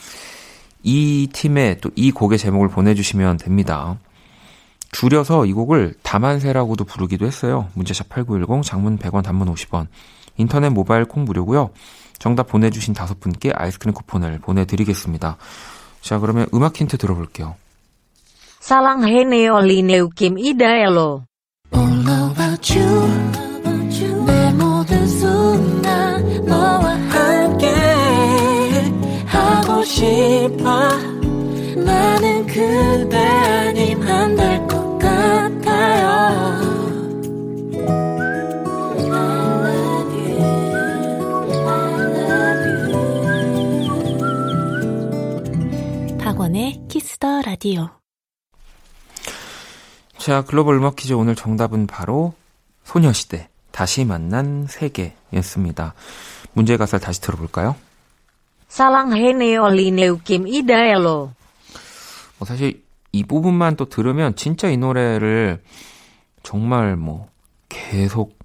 이 0.82 1.28
팀의 1.32 1.80
또이 1.80 2.10
곡의 2.10 2.38
제목을 2.38 2.68
보내주시면 2.68 3.36
됩니다. 3.36 3.98
줄여서 4.92 5.46
이 5.46 5.52
곡을 5.52 5.94
다만세라고도 6.02 6.84
부르기도 6.84 7.26
했어요. 7.26 7.68
문자샵 7.74 8.08
8910 8.08 8.62
장문 8.62 8.98
100원 8.98 9.22
단문 9.22 9.52
50원 9.52 9.86
인터넷 10.36 10.68
모바일 10.70 11.04
콩 11.04 11.24
무료고요. 11.24 11.70
정답 12.18 12.48
보내주신 12.48 12.94
다섯 12.94 13.18
분께 13.18 13.52
아이스크림 13.54 13.94
쿠폰을 13.94 14.38
보내드리겠습니다. 14.40 15.36
자 16.02 16.18
그러면 16.18 16.46
음악 16.54 16.78
힌트 16.78 16.98
들어볼게요. 16.98 17.56
사랑해 18.60 19.48
올리 19.48 19.82
네우 19.82 20.10
김 20.10 20.38
이다엘로 20.38 21.24
All 21.74 22.30
about 22.30 22.78
you 22.78 23.51
너와 26.45 26.95
함께 26.95 27.66
하고 29.26 29.85
싶어. 29.85 30.88
나는 31.76 32.47
그대 32.47 33.16
아님 33.19 34.02
안 34.02 34.37
될 34.37 34.66
것 34.69 34.99
같아요. 34.99 36.09
I 39.11 39.19
love 39.64 40.14
you 40.19 40.42
I 41.69 42.02
love 42.28 42.64
you 46.12 46.19
박원의 46.19 46.83
Kiss 46.88 47.19
the 47.19 47.42
Radio 47.42 47.88
자, 50.19 50.42
글로벌 50.42 50.76
음악 50.76 50.95
퀴즈 50.97 51.14
오늘 51.14 51.35
정답은 51.35 51.87
바로 51.88 52.33
소녀시대 52.85 53.49
다시 53.73 54.05
만난 54.05 54.67
세계였습니다. 54.69 55.95
문제 56.52 56.76
가사를 56.76 57.05
다시 57.05 57.21
들어볼까요? 57.21 57.75
사랑해 58.69 59.57
널 59.56 60.21
이 60.25 60.27
느낌 60.27 60.47
이대로 60.47 61.32
뭐 62.38 62.47
사실 62.47 62.83
이 63.12 63.25
부분만 63.25 63.76
또 63.76 63.88
들으면 63.88 64.35
진짜 64.37 64.69
이 64.69 64.76
노래를 64.76 65.62
정말 66.43 66.97
뭐 66.97 67.29
계속 67.69 68.38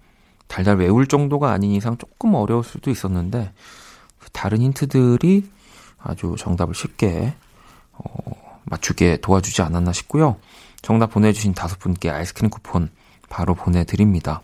달달 0.48 0.78
외울 0.78 1.08
정도가 1.08 1.52
아닌 1.52 1.72
이상 1.72 1.98
조금 1.98 2.36
어려울 2.36 2.64
수도 2.64 2.90
있었는데 2.90 3.52
그 4.20 4.30
다른 4.32 4.62
힌트들이 4.62 5.50
아주 6.00 6.36
정답을 6.38 6.76
쉽게 6.76 7.34
어, 7.94 8.60
맞추게 8.66 9.18
도와주지 9.22 9.62
않았나 9.62 9.94
싶고요. 9.94 10.38
정답 10.82 11.12
보내주신 11.12 11.54
다섯 11.54 11.80
분께 11.80 12.10
아이스크림 12.10 12.50
쿠폰 12.50 12.90
바로 13.30 13.56
보내드립니다. 13.56 14.42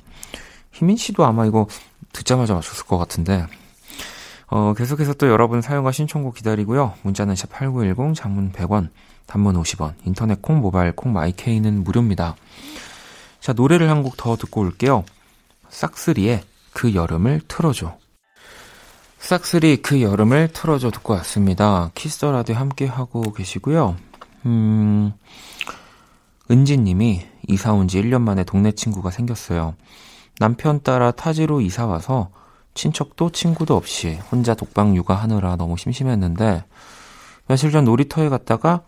희민 0.74 0.98
씨도 0.98 1.24
아마 1.26 1.46
이거 1.46 1.68
듣자마자 2.12 2.54
맞췄을 2.54 2.86
것 2.86 2.98
같은데 2.98 3.46
어, 4.48 4.74
계속해서 4.78 5.14
또 5.14 5.28
여러분 5.28 5.62
사용과 5.62 5.92
신청곡 5.92 6.36
기다리고요. 6.36 6.94
문자는 7.04 7.34
샵8910 7.36 8.14
장문 8.16 8.52
100원 8.52 8.90
단문 9.26 9.56
50원, 9.62 9.94
인터넷 10.06 10.42
콩, 10.42 10.60
모바일 10.60 10.92
콩, 10.92 11.14
my 11.14 11.34
K는 11.34 11.84
무료입니다. 11.84 12.36
자, 13.40 13.54
노래를 13.54 13.90
한 13.90 14.04
곡 14.04 14.16
더 14.18 14.36
듣고 14.36 14.62
올게요. 14.62 15.06
싹스리의 15.70 16.44
그 16.74 16.94
여름을 16.94 17.42
틀어줘. 17.48 17.98
싹스리 19.20 19.78
그 19.82 20.02
여름을 20.02 20.50
틀어줘 20.54 20.92
듣고 20.92 21.14
왔습니다. 21.14 21.90
Kiss 21.96 22.16
the 22.16 22.32
Radio 22.32 22.56
함께 22.56 22.86
하고 22.86 23.32
계시고요. 23.34 23.96
음, 24.46 25.14
은지님이 26.52 27.26
이사 27.48 27.72
온 27.74 27.88
지 27.88 28.02
1년 28.02 28.22
만에 28.22 28.44
동네 28.44 28.72
친구가 28.74 29.10
생겼어요. 29.10 29.76
남편 30.40 30.82
따라 30.82 31.12
타지로 31.12 31.62
이사 31.62 31.86
와서 31.86 32.30
친척도 32.74 33.32
친구도 33.32 33.76
없이 33.76 34.20
혼자 34.32 34.56
독박 34.56 34.96
육아하느라 34.96 35.56
너무 35.56 35.78
심심했는데 35.78 36.64
며칠 37.48 37.72
전 37.72 37.86
놀이터에 37.86 38.30
갔다가 38.30 38.84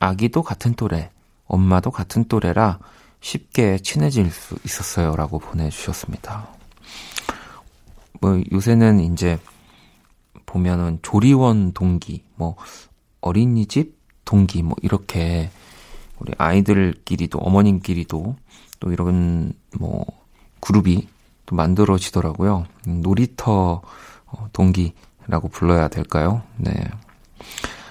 아기도 0.00 0.42
같은 0.42 0.74
또래, 0.74 1.10
엄마도 1.46 1.90
같은 1.90 2.24
또래라 2.24 2.78
쉽게 3.20 3.78
친해질 3.78 4.30
수 4.30 4.56
있었어요. 4.64 5.16
라고 5.16 5.38
보내주셨습니다. 5.38 6.48
뭐, 8.20 8.40
요새는 8.52 9.00
이제 9.00 9.38
보면은 10.46 10.98
조리원 11.02 11.72
동기, 11.72 12.24
뭐, 12.36 12.56
어린이집 13.20 13.96
동기, 14.24 14.62
뭐, 14.62 14.76
이렇게 14.82 15.50
우리 16.18 16.32
아이들끼리도, 16.38 17.38
어머님끼리도 17.38 18.36
또 18.80 18.92
이런 18.92 19.52
뭐, 19.78 20.04
그룹이 20.60 21.08
또 21.46 21.56
만들어지더라고요. 21.56 22.66
음, 22.86 23.00
놀이터 23.02 23.82
어, 24.26 24.48
동기라고 24.52 25.48
불러야 25.50 25.88
될까요? 25.88 26.42
네. 26.56 26.72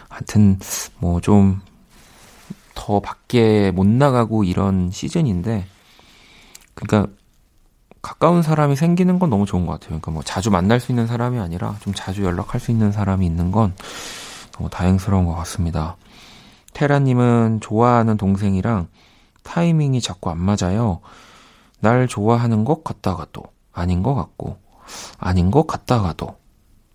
하여튼, 0.10 0.60
뭐, 1.00 1.20
좀, 1.22 1.62
더 2.76 3.00
밖에 3.00 3.72
못 3.72 3.86
나가고 3.88 4.44
이런 4.44 4.92
시즌인데, 4.92 5.66
그러니까 6.76 7.12
가까운 8.02 8.42
사람이 8.42 8.76
생기는 8.76 9.20
건 9.20 9.30
너무 9.30 9.46
좋은 9.46 9.66
것 9.66 9.74
같아요. 9.74 9.90
그러니까 9.90 10.12
뭐 10.12 10.24
자주 10.24 10.50
만날 10.50 10.80
수 10.80 10.92
있는 10.92 11.08
사람이 11.08 11.40
아니라 11.40 11.76
좀 11.82 11.94
자주 11.94 12.24
연락할 12.24 12.62
수 12.62 12.72
있는 12.72 12.92
사람이 12.92 13.26
있는 13.26 13.52
건 13.52 13.76
너무 14.54 14.70
다행스러운 14.70 15.26
것 15.26 15.36
같습니다. 15.36 15.98
테라님은 16.74 17.60
좋아하는 17.62 18.16
동생이랑 18.16 18.88
타이밍이 19.44 20.00
자꾸 20.02 20.30
안 20.30 20.38
맞아요. 20.38 21.02
날 21.80 22.08
좋아하는 22.08 22.66
것 22.66 22.84
같다가도 22.84 23.44
아닌 23.72 24.04
것 24.04 24.16
같고 24.16 24.58
아닌 25.20 25.52
것 25.52 25.68
같다가도 25.68 26.36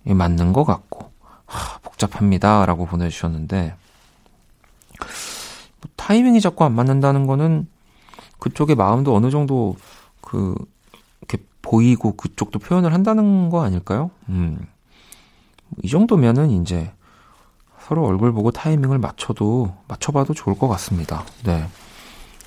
맞는 0.04 0.52
것 0.52 0.64
같고 0.64 1.12
하, 1.46 1.78
복잡합니다라고 1.78 2.86
보내주셨는데 2.86 3.76
뭐 4.98 5.90
타이밍이 5.96 6.40
자꾸 6.40 6.64
안 6.64 6.74
맞는다는 6.74 7.26
거는 7.26 7.68
그쪽의 8.38 8.76
마음도 8.76 9.14
어느 9.14 9.30
정도 9.30 9.76
그 10.20 10.54
이렇게 11.20 11.38
보이고 11.60 12.16
그쪽도 12.16 12.58
표현을 12.58 12.92
한다는 12.92 13.50
거 13.50 13.62
아닐까요? 13.62 14.10
음. 14.28 14.66
이 15.82 15.88
정도면은 15.88 16.50
이제 16.50 16.92
서로 17.80 18.04
얼굴 18.06 18.32
보고 18.32 18.50
타이밍을 18.50 18.98
맞춰도 18.98 19.74
맞춰봐도 19.88 20.34
좋을 20.34 20.58
것 20.58 20.68
같습니다. 20.68 21.24
네. 21.44 21.68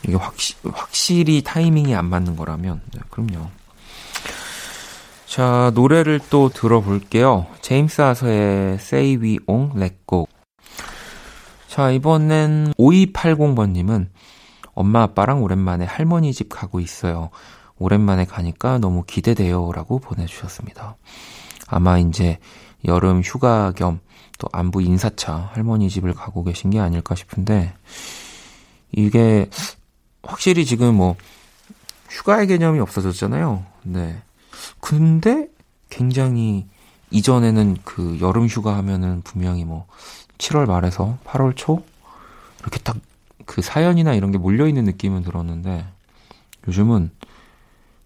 이게 0.07 0.15
확시, 0.15 0.55
확실히 0.63 1.41
타이밍이 1.41 1.95
안 1.95 2.05
맞는 2.05 2.35
거라면 2.35 2.81
네, 2.93 3.01
그럼요. 3.09 3.47
자, 5.25 5.71
노래를 5.73 6.19
또 6.29 6.49
들어볼게요. 6.49 7.47
제임스 7.61 8.01
아서의 8.01 8.75
Say 8.75 9.17
We 9.17 9.39
Won't 9.39 9.75
Let 9.75 9.95
Go. 10.07 10.27
자, 11.67 11.91
이번엔 11.91 12.73
5280번님은 12.77 14.07
엄마 14.73 15.03
아빠랑 15.03 15.43
오랜만에 15.43 15.85
할머니 15.85 16.31
집 16.33 16.49
가고 16.49 16.79
있어요. 16.79 17.31
오랜만에 17.77 18.25
가니까 18.25 18.77
너무 18.77 19.03
기대돼요. 19.05 19.71
라고 19.73 19.99
보내주셨습니다. 19.99 20.95
아마 21.67 21.97
이제 21.97 22.39
여름 22.85 23.21
휴가 23.21 23.73
겸 23.75 23.99
또 24.37 24.49
안부 24.51 24.81
인사차 24.81 25.49
할머니 25.53 25.89
집을 25.89 26.13
가고 26.13 26.43
계신 26.43 26.69
게 26.69 26.79
아닐까 26.79 27.15
싶은데, 27.15 27.73
이게 28.91 29.49
확실히 30.25 30.65
지금 30.65 30.95
뭐 30.95 31.15
휴가의 32.09 32.47
개념이 32.47 32.79
없어졌잖아요. 32.79 33.65
네. 33.83 34.21
근데 34.79 35.47
굉장히 35.89 36.65
이전에는 37.11 37.77
그 37.83 38.17
여름 38.21 38.47
휴가 38.47 38.75
하면은 38.77 39.21
분명히 39.23 39.63
뭐 39.65 39.87
7월 40.37 40.65
말에서 40.65 41.17
8월 41.25 41.55
초 41.55 41.83
이렇게 42.61 42.79
딱 42.79 42.97
그 43.45 43.61
사연이나 43.61 44.13
이런 44.13 44.31
게 44.31 44.37
몰려 44.37 44.67
있는 44.67 44.83
느낌은 44.83 45.23
들었는데 45.23 45.85
요즘은 46.67 47.11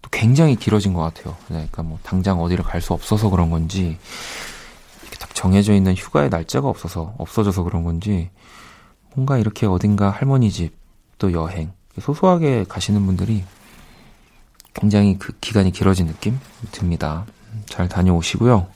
또 0.02 0.10
굉장히 0.10 0.56
길어진 0.56 0.92
것 0.92 1.00
같아요. 1.00 1.36
네, 1.48 1.56
그러니까 1.56 1.82
뭐 1.82 1.98
당장 2.02 2.40
어디를 2.40 2.64
갈 2.64 2.80
수 2.80 2.92
없어서 2.92 3.30
그런 3.30 3.50
건지 3.50 3.98
이렇게 5.02 5.16
딱 5.18 5.34
정해져 5.34 5.74
있는 5.74 5.94
휴가의 5.94 6.30
날짜가 6.30 6.68
없어서 6.68 7.14
없어져서 7.18 7.64
그런 7.64 7.84
건지 7.84 8.30
뭔가 9.14 9.38
이렇게 9.38 9.66
어딘가 9.66 10.10
할머니 10.10 10.50
집 10.50 10.78
또 11.18 11.32
여행 11.32 11.70
소소하게 12.00 12.64
가시는 12.68 13.04
분들이 13.06 13.44
굉장히 14.74 15.18
그 15.18 15.32
기간이 15.40 15.72
길어진 15.72 16.06
느낌 16.06 16.38
듭니다. 16.72 17.26
잘 17.66 17.88
다녀오시고요. 17.88 18.66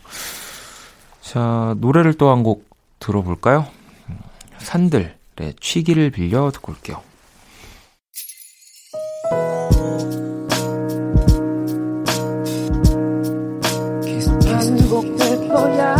자, 1.23 1.75
노래를 1.79 2.15
또 2.15 2.31
한 2.31 2.43
곡 2.43 2.69
들어볼까요? 2.99 3.67
산들의 4.59 5.15
취기를 5.61 6.11
빌려 6.11 6.51
듣고 6.51 6.73
올게요. 6.73 7.03
거야 15.55 15.97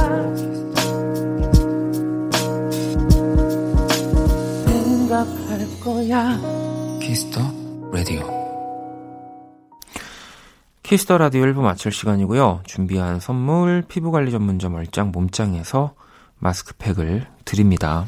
생각할 4.67 5.81
거야 5.81 6.54
Kiss 7.15 7.30
the 7.30 7.41
Radio. 7.93 8.29
Kiss 10.83 11.02
the 11.02 11.17
Radio 11.17 11.45
1부 11.45 11.61
마칠 11.61 11.93
시간이고요. 11.93 12.63
준비한 12.67 13.21
선물 13.21 13.85
피부관리 13.87 14.33
전문점 14.33 14.75
얼짱 14.75 15.13
몸짱에서 15.13 15.95
마스크팩을 16.41 17.29
드립니다. 17.45 18.07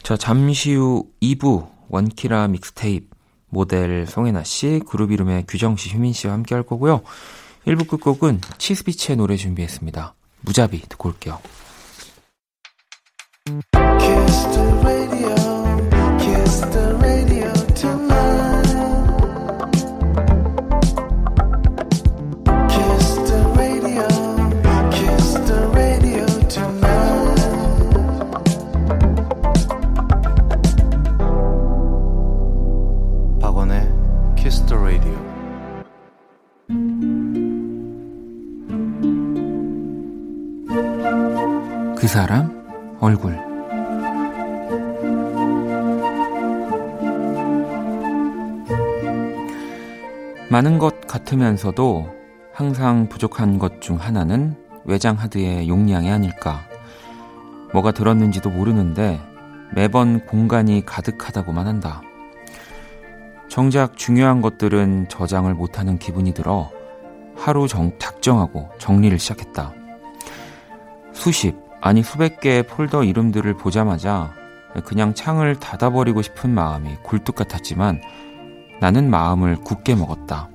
자, 0.00 0.16
잠시 0.16 0.74
후 0.74 1.10
2부 1.20 1.70
원키라 1.88 2.46
믹스테이프 2.46 3.08
모델 3.48 4.06
송해나 4.06 4.44
씨, 4.44 4.80
그룹 4.88 5.10
이름의 5.10 5.46
규정 5.48 5.76
씨, 5.76 5.90
휘민 5.90 6.12
씨와 6.12 6.34
함께 6.34 6.54
할 6.54 6.62
거고요. 6.62 7.00
1부 7.66 7.88
끝곡은 7.88 8.42
치스비치의 8.58 9.16
노래 9.16 9.34
준비했습니다. 9.34 10.14
무자비 10.42 10.82
듣고 10.82 11.08
올게요. 11.08 11.40
Radio, 13.74 14.71
그 42.02 42.08
사람 42.08 42.96
얼굴 42.98 43.36
많은 50.50 50.78
것 50.80 51.06
같으면서도 51.06 52.08
항상 52.52 53.08
부족한 53.08 53.60
것 53.60 53.78
중 53.78 54.00
하나는 54.00 54.56
외장 54.84 55.14
하드의 55.14 55.68
용량이 55.68 56.10
아닐까. 56.10 56.62
뭐가 57.72 57.92
들었는지도 57.92 58.50
모르는데 58.50 59.20
매번 59.72 60.26
공간이 60.26 60.84
가득하다고만 60.84 61.68
한다. 61.68 62.02
정작 63.48 63.96
중요한 63.96 64.42
것들은 64.42 65.08
저장을 65.08 65.54
못하는 65.54 66.00
기분이 66.00 66.34
들어 66.34 66.68
하루 67.36 67.68
정, 67.68 67.96
작정하고 68.00 68.70
정리를 68.78 69.16
시작했다. 69.20 69.72
수십, 71.12 71.54
아니 71.82 72.02
수백 72.02 72.40
개의 72.40 72.62
폴더 72.62 73.04
이름들을 73.04 73.54
보자마자 73.54 74.32
그냥 74.84 75.14
창을 75.14 75.56
닫아버리고 75.56 76.22
싶은 76.22 76.50
마음이 76.54 76.96
굴뚝 77.02 77.34
같았지만 77.34 78.00
나는 78.80 79.10
마음을 79.10 79.56
굳게 79.56 79.94
먹었다. 79.96 80.48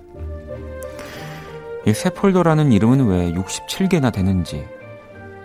이 1.86 1.94
새 1.94 2.10
폴더라는 2.10 2.72
이름은 2.74 3.08
왜 3.08 3.32
67개나 3.34 4.12
되는지, 4.12 4.68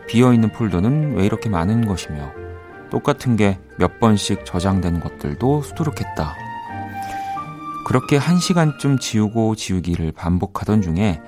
비어있는 0.08 0.50
폴더는 0.50 1.14
왜 1.14 1.24
이렇게 1.26 1.48
많은 1.48 1.86
것이며, 1.86 2.32
똑같은 2.90 3.36
게 3.36 3.58
몇 3.78 4.00
번씩 4.00 4.44
저장된 4.44 4.98
것들도 5.00 5.62
수두룩했다. 5.62 6.34
그렇게 7.86 8.16
한 8.16 8.38
시간쯤 8.38 8.98
지우고 8.98 9.54
지우기를 9.54 10.12
반복하던 10.12 10.82
중에 10.82 11.20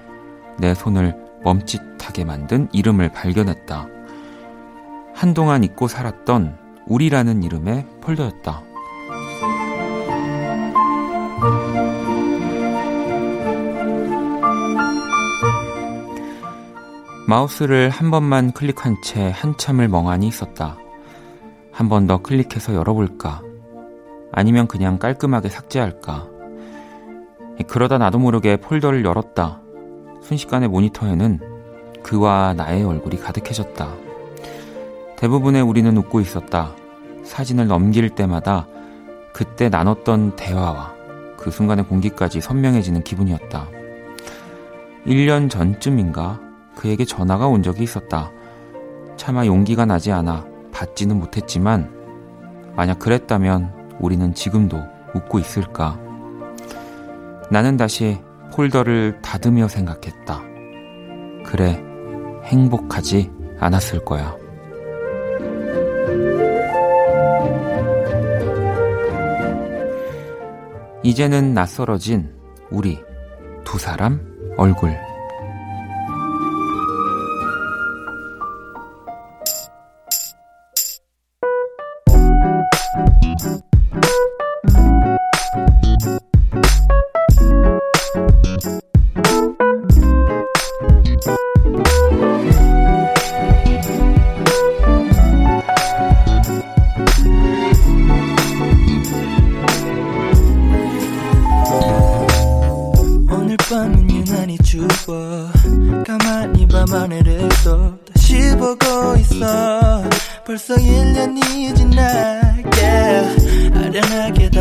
내 0.59 0.75
손을 0.75 1.17
멈칫하게 1.45 2.25
만든 2.25 2.69
이름을 2.73 3.11
발견했다. 3.13 3.94
한동안 5.15 5.65
잊고 5.65 5.89
살았던 5.89 6.59
우리라는 6.87 7.43
이름의 7.43 7.87
폴더였다. 8.01 8.63
마우스를 17.27 17.89
한 17.91 18.11
번만 18.11 18.53
클릭한 18.53 18.97
채 19.03 19.31
한참을 19.35 19.89
멍하니 19.89 20.27
있었다. 20.29 20.77
한 21.73 21.89
번 21.89 22.07
더 22.07 22.19
클릭해서 22.19 22.75
열어볼까? 22.75 23.43
아니면 24.33 24.69
그냥 24.69 24.99
깔끔하게 24.99 25.49
삭제할까? 25.49 26.29
그러다 27.67 27.99
나도 27.99 28.19
모르게 28.19 28.57
폴더를 28.59 29.05
열었다. 29.05 29.61
순식간에 30.23 30.69
모니터에는 30.69 31.41
그와 32.03 32.55
나의 32.55 32.85
얼굴이 32.85 33.17
가득해졌다. 33.19 33.89
대부분의 35.17 35.63
우리는 35.63 35.97
웃고 35.97 36.21
있었다. 36.21 36.75
사진을 37.25 37.67
넘길 37.67 38.11
때마다 38.11 38.67
그때 39.33 39.69
나눴던 39.69 40.37
대화와 40.37 40.95
그 41.37 41.51
순간의 41.51 41.87
공기까지 41.87 42.41
선명해지는 42.41 43.03
기분이었다. 43.03 43.69
1년 45.07 45.51
전쯤인가 45.51 46.41
그에게 46.77 47.05
전화가 47.05 47.47
온 47.47 47.63
적이 47.63 47.83
있었다. 47.83 48.31
차마 49.17 49.47
용기가 49.47 49.85
나지 49.85 50.13
않아 50.13 50.47
받지는 50.73 51.19
못했지만 51.19 51.91
만약 52.77 52.99
그랬다면 52.99 53.73
우리는 54.01 54.35
지금도 54.35 54.79
웃고 55.15 55.39
있을까? 55.39 55.99
나는 57.51 57.77
다시 57.77 58.19
폴더를 58.53 59.21
닫으며 59.23 59.69
생각했다. 59.69 60.43
그래, 61.45 61.83
행복하지 62.45 63.31
않았을 63.61 64.05
거야. 64.05 64.44
이제는 71.05 71.53
낯설어진 71.53 72.31
우리 72.71 72.99
두 73.63 73.79
사람 73.79 74.55
얼굴. 74.57 75.04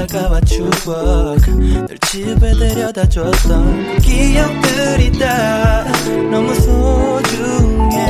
다가와 0.08 0.42
추억 0.42 0.70
널 0.86 1.98
집에 2.08 2.54
데려다 2.54 3.08
줬던 3.08 3.96
그 3.96 4.02
기억들이 4.02 5.18
다 5.18 5.84
너무 6.30 6.54
소중해. 6.56 8.04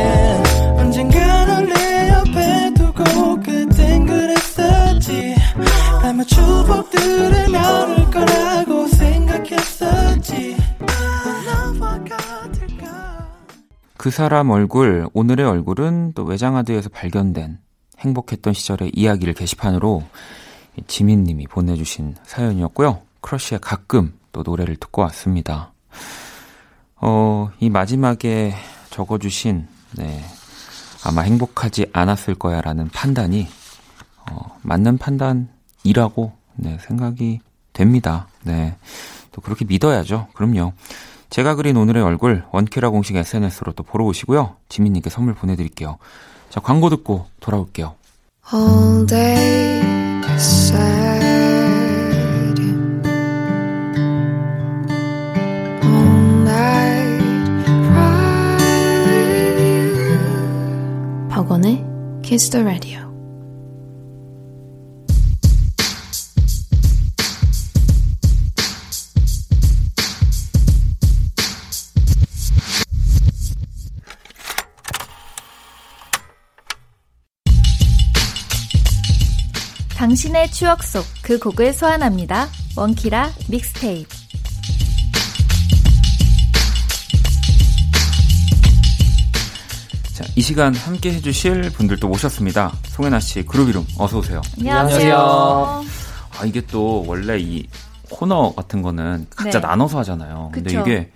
언젠가 0.77 1.45
널내 1.45 2.09
옆에 2.09 2.73
두고 2.73 3.35
그땐 3.41 4.05
그랬었지. 4.05 5.35
아마 6.01 6.23
추억들을 6.23 7.51
나눌 7.51 8.09
거라고 8.09 8.87
생각했었지. 8.87 10.57
그 13.97 14.09
사람 14.09 14.49
얼굴, 14.49 15.07
오늘의 15.13 15.45
얼굴은 15.45 16.13
또 16.13 16.23
외장하드에서 16.23 16.89
발견된 16.89 17.59
행복했던 17.99 18.53
시절의 18.53 18.91
이야기를 18.93 19.33
게시판으로 19.33 20.03
지민님이 20.87 21.47
보내주신 21.47 22.15
사연이었고요. 22.23 23.01
크러쉬의 23.21 23.59
가끔 23.61 24.13
또 24.31 24.43
노래를 24.43 24.75
듣고 24.77 25.01
왔습니다. 25.03 25.71
어, 26.95 27.51
이 27.59 27.69
마지막에 27.69 28.53
적어주신, 28.89 29.67
네, 29.97 30.23
아마 31.03 31.21
행복하지 31.21 31.87
않았을 31.93 32.35
거야 32.35 32.61
라는 32.61 32.87
판단이, 32.89 33.47
어, 34.31 34.57
맞는 34.61 34.97
판단이라고, 34.97 36.31
네, 36.55 36.77
생각이 36.79 37.41
됩니다. 37.73 38.27
네. 38.43 38.75
또 39.31 39.41
그렇게 39.41 39.65
믿어야죠. 39.65 40.27
그럼요. 40.33 40.73
제가 41.29 41.55
그린 41.55 41.75
오늘의 41.77 42.03
얼굴 42.03 42.43
원키라 42.51 42.91
공식 42.91 43.15
SNS로 43.15 43.73
또 43.73 43.83
보러 43.83 44.05
오시고요. 44.05 44.55
지민님께 44.69 45.09
선물 45.09 45.33
보내드릴게요. 45.33 45.97
자, 46.49 46.59
광고 46.59 46.89
듣고 46.89 47.25
돌아올게요. 47.39 47.95
all 48.53 49.07
day 49.07 50.02
박원의 61.29 61.85
Kiss 62.23 62.49
the 62.49 62.63
Radio. 62.63 63.12
당신의 80.03 80.51
추억 80.51 80.83
속 80.83 81.05
그 81.21 81.39
곡을 81.39 81.71
소환합니다. 81.71 82.49
원키라 82.75 83.31
믹스테이프. 83.49 84.09
자, 90.13 90.25
이 90.35 90.41
시간 90.41 90.75
함께 90.75 91.13
해주실 91.13 91.71
분들도 91.71 92.05
모셨습니다. 92.05 92.73
송혜나 92.87 93.21
씨, 93.21 93.43
그룹 93.43 93.69
이름 93.69 93.85
어서 93.97 94.17
오세요. 94.17 94.41
안녕하세요. 94.57 95.15
아 95.15 96.45
이게 96.45 96.59
또 96.67 97.05
원래 97.07 97.39
이 97.39 97.65
코너 98.11 98.53
같은 98.53 98.81
거는 98.81 99.27
각자 99.33 99.61
네. 99.61 99.67
나눠서 99.67 99.99
하잖아요. 99.99 100.49
근데 100.53 100.71
그쵸. 100.71 100.81
이게 100.81 101.11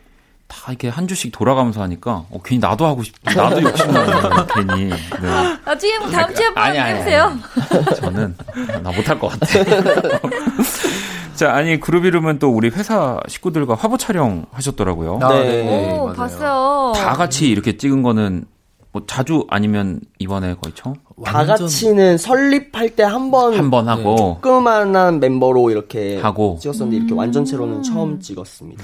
다 0.48 0.72
이렇게 0.72 0.88
한 0.90 1.08
주씩 1.08 1.32
돌아가면서 1.34 1.82
하니까 1.82 2.26
어, 2.32 2.40
괜히 2.44 2.60
나도 2.60 2.86
하고 2.86 3.04
싶, 3.04 3.14
나도 3.24 3.62
욕심나요. 3.62 4.46
괜히. 4.54 4.86
네. 4.90 5.58
나중에 5.66 6.00
뭐 6.00 6.10
다음 6.10 6.34
주에 6.34 6.46
한번 6.46 6.64
아니, 6.64 6.80
아니, 6.80 6.94
해보세요. 6.96 7.32
저는 8.00 8.36
나 8.82 8.92
못할 8.92 9.20
것 9.20 9.28
같아. 9.28 9.48
자, 11.36 11.54
아니 11.54 11.80
그룹 11.80 12.06
이름은 12.06 12.40
또 12.40 12.50
우리 12.50 12.70
회사 12.70 13.20
식구들과 13.28 13.76
화보 13.76 13.98
촬영 13.98 14.46
하셨더라고요. 14.52 15.20
아, 15.22 15.30
네. 15.34 15.98
오, 16.00 16.06
맞아요. 16.08 16.14
봤어요. 16.16 16.94
다 16.96 17.14
같이 17.14 17.50
이렇게 17.50 17.78
찍은 17.78 18.02
거는 18.02 18.46
뭐 18.94 19.04
자주 19.06 19.46
아니면 19.50 20.00
이번에 20.18 20.56
거의 20.56 20.74
처음 20.74 20.96
다 21.26 21.46
같이는 21.46 22.18
설립할 22.18 22.92
때 22.96 23.04
한 23.04 23.30
번 23.30 23.54
한 23.54 23.70
번 23.70 23.88
하고 23.90 24.40
조그만한 24.42 25.20
멤버로 25.20 25.70
이렇게 25.72 26.20
하고. 26.22 26.58
찍었었는데 26.62 26.96
이렇게 26.98 27.14
완전체로는 27.14 27.84
처음 27.84 28.20
찍었습니다. 28.20 28.84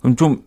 그럼 0.00 0.16
좀 0.16 0.42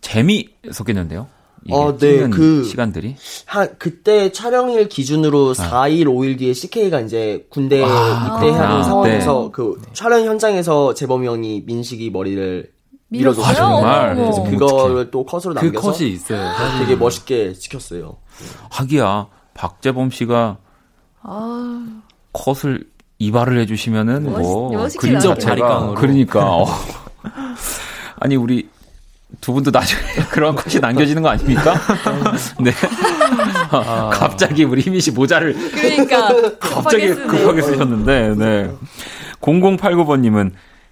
재미있었겠는데요? 0.00 1.28
이게 1.64 1.74
어, 1.74 1.96
네, 1.96 2.28
그- 2.28 2.62
시간들이 2.64 3.16
한 3.46 3.74
그때 3.78 4.30
촬영일 4.30 4.88
기준으로 4.88 5.52
4일, 5.54 6.04
5일 6.04 6.38
뒤에 6.38 6.52
CK가 6.52 7.00
이제 7.00 7.46
군대 7.50 7.82
아, 7.82 8.36
입대하는. 8.40 8.84
상황에서 8.84 9.42
네. 9.46 9.50
그 9.52 9.82
촬영 9.92 10.24
현장에서 10.24 10.94
재범이 10.94 11.26
형이 11.26 11.64
민식이 11.66 12.10
머리를 12.10 12.70
밀어줘요? 13.08 13.44
아, 13.44 13.54
정말? 13.54 14.14
그래서 14.14 14.42
그거를 14.44 15.10
또 15.10 15.24
컷으로 15.24 15.54
그 15.54 15.64
남겨서 15.66 15.92
컷이 15.92 16.10
있어요. 16.10 16.52
되게 16.78 16.94
멋있게 16.94 17.52
찍혔어요. 17.54 18.16
하기야 18.70 19.26
박재범 19.54 20.10
씨가 20.10 20.58
아, 21.22 21.86
컷을 22.32 22.84
이발을 23.18 23.58
해주시면은 23.60 24.24
멋있- 24.30 24.42
뭐. 24.42 24.88
자체가 24.88 25.34
바리깡으로. 25.34 25.94
그러니까 25.94 26.56
어. 26.58 26.66
아니 28.20 28.36
우리 28.36 28.68
두 29.46 29.52
분도 29.52 29.70
나중에 29.70 30.02
그런 30.32 30.56
컷이 30.56 30.80
남겨지는 30.80 31.22
거 31.22 31.28
아닙니까? 31.28 31.74
네. 32.58 32.72
아, 33.70 34.10
갑자기 34.12 34.64
우리 34.64 34.80
희민 34.80 35.00
씨 35.00 35.12
모자를 35.12 35.54
그러니까 35.70 36.34
갑자기 36.58 37.14
급하게 37.14 37.62
쓰셨는데, 37.62 38.34
네. 38.36 38.70
0089번님은 39.40 40.50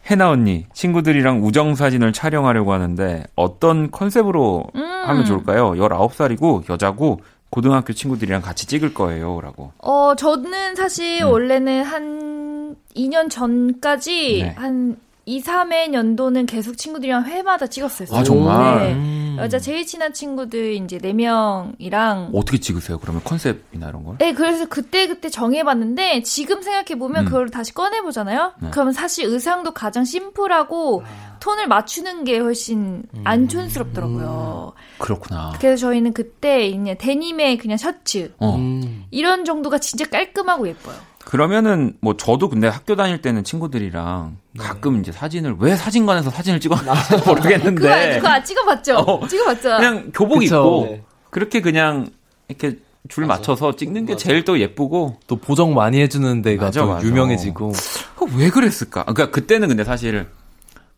해나 0.08 0.30
언니, 0.30 0.66
친구들이랑 0.72 1.42
우정 1.42 1.74
사진을 1.74 2.12
촬영하려고 2.12 2.72
하는데 2.72 3.24
어떤 3.34 3.90
컨셉으로 3.90 4.68
음. 4.76 4.82
하면 4.82 5.24
좋을까요? 5.24 5.72
19살이고 5.72 6.70
여자고 6.70 7.22
고등학교 7.50 7.92
친구들이랑 7.92 8.40
같이 8.40 8.68
찍을 8.68 8.94
거예요. 8.94 9.40
라고. 9.40 9.72
어, 9.78 10.14
저는 10.16 10.76
사실 10.76 11.24
음. 11.24 11.32
원래는 11.32 11.82
한 11.82 12.76
2년 12.94 13.28
전까지 13.28 14.42
네. 14.44 14.54
한 14.56 14.96
2, 15.26 15.42
3회 15.42 15.88
년도는 15.88 16.46
계속 16.46 16.76
친구들이랑 16.76 17.24
회마다 17.24 17.66
찍었어요. 17.66 18.08
아, 18.12 18.22
정말? 18.22 18.78
네. 18.78 18.92
음. 18.92 19.36
여자 19.38 19.58
제일 19.58 19.84
친한 19.84 20.12
친구들 20.12 20.74
이제 20.74 20.98
4명이랑 20.98 22.30
어떻게 22.34 22.58
찍으세요? 22.58 22.98
그러면 22.98 23.22
컨셉이나 23.24 23.88
이런 23.88 24.04
걸? 24.04 24.18
네, 24.18 24.32
그래서 24.32 24.66
그때그때 24.66 25.28
정해봤는데, 25.28 26.22
지금 26.22 26.62
생각해보면 26.62 27.24
음. 27.24 27.26
그걸 27.26 27.50
다시 27.50 27.72
꺼내보잖아요? 27.74 28.52
네. 28.60 28.68
그러면 28.70 28.92
사실 28.92 29.24
의상도 29.26 29.72
가장 29.72 30.04
심플하고, 30.04 31.02
톤을 31.40 31.66
맞추는 31.66 32.24
게 32.24 32.38
훨씬 32.38 33.02
안 33.24 33.48
촌스럽더라고요. 33.48 34.72
그렇구나. 34.98 35.54
그래서 35.58 35.88
저희는 35.88 36.12
그때 36.12 36.66
이제 36.66 36.94
데님의 36.96 37.58
그냥 37.58 37.76
셔츠, 37.76 38.32
어. 38.38 38.56
음. 38.56 39.04
이런 39.10 39.44
정도가 39.44 39.78
진짜 39.78 40.06
깔끔하고 40.06 40.68
예뻐요. 40.68 40.96
그러면은 41.24 41.94
뭐 42.00 42.16
저도 42.16 42.48
근데 42.48 42.68
학교 42.68 42.96
다닐 42.96 43.20
때는 43.22 43.44
친구들이랑 43.44 44.36
가끔 44.58 45.00
이제 45.00 45.10
사진을 45.10 45.56
왜 45.58 45.74
사진관에서 45.74 46.30
사진을 46.30 46.60
찍었는지 46.60 46.90
모르겠는데 47.26 48.16
그거, 48.16 48.28
안 48.28 48.44
찍어봤죠? 48.44 48.96
어. 48.96 49.26
찍어봤죠? 49.26 49.62
그냥 49.76 50.10
교복 50.12 50.40
그쵸. 50.40 50.56
입고 50.56 50.86
네. 50.90 51.02
그렇게 51.30 51.60
그냥 51.60 52.06
이렇게 52.48 52.78
줄 53.08 53.26
맞춰서 53.26 53.76
찍는 53.76 54.06
게 54.06 54.16
제일 54.16 54.44
또 54.44 54.58
예쁘고 54.58 55.18
또 55.26 55.36
보정 55.36 55.74
많이 55.74 56.00
해주는 56.00 56.42
데가 56.42 56.66
맞아, 56.66 56.80
또 56.80 56.88
맞아. 56.88 57.06
유명해지고. 57.06 57.68
어, 57.68 58.26
왜 58.36 58.50
그랬을까? 58.50 59.04
그러니까 59.04 59.30
그때는 59.30 59.68
근데 59.68 59.84
사실 59.84 60.26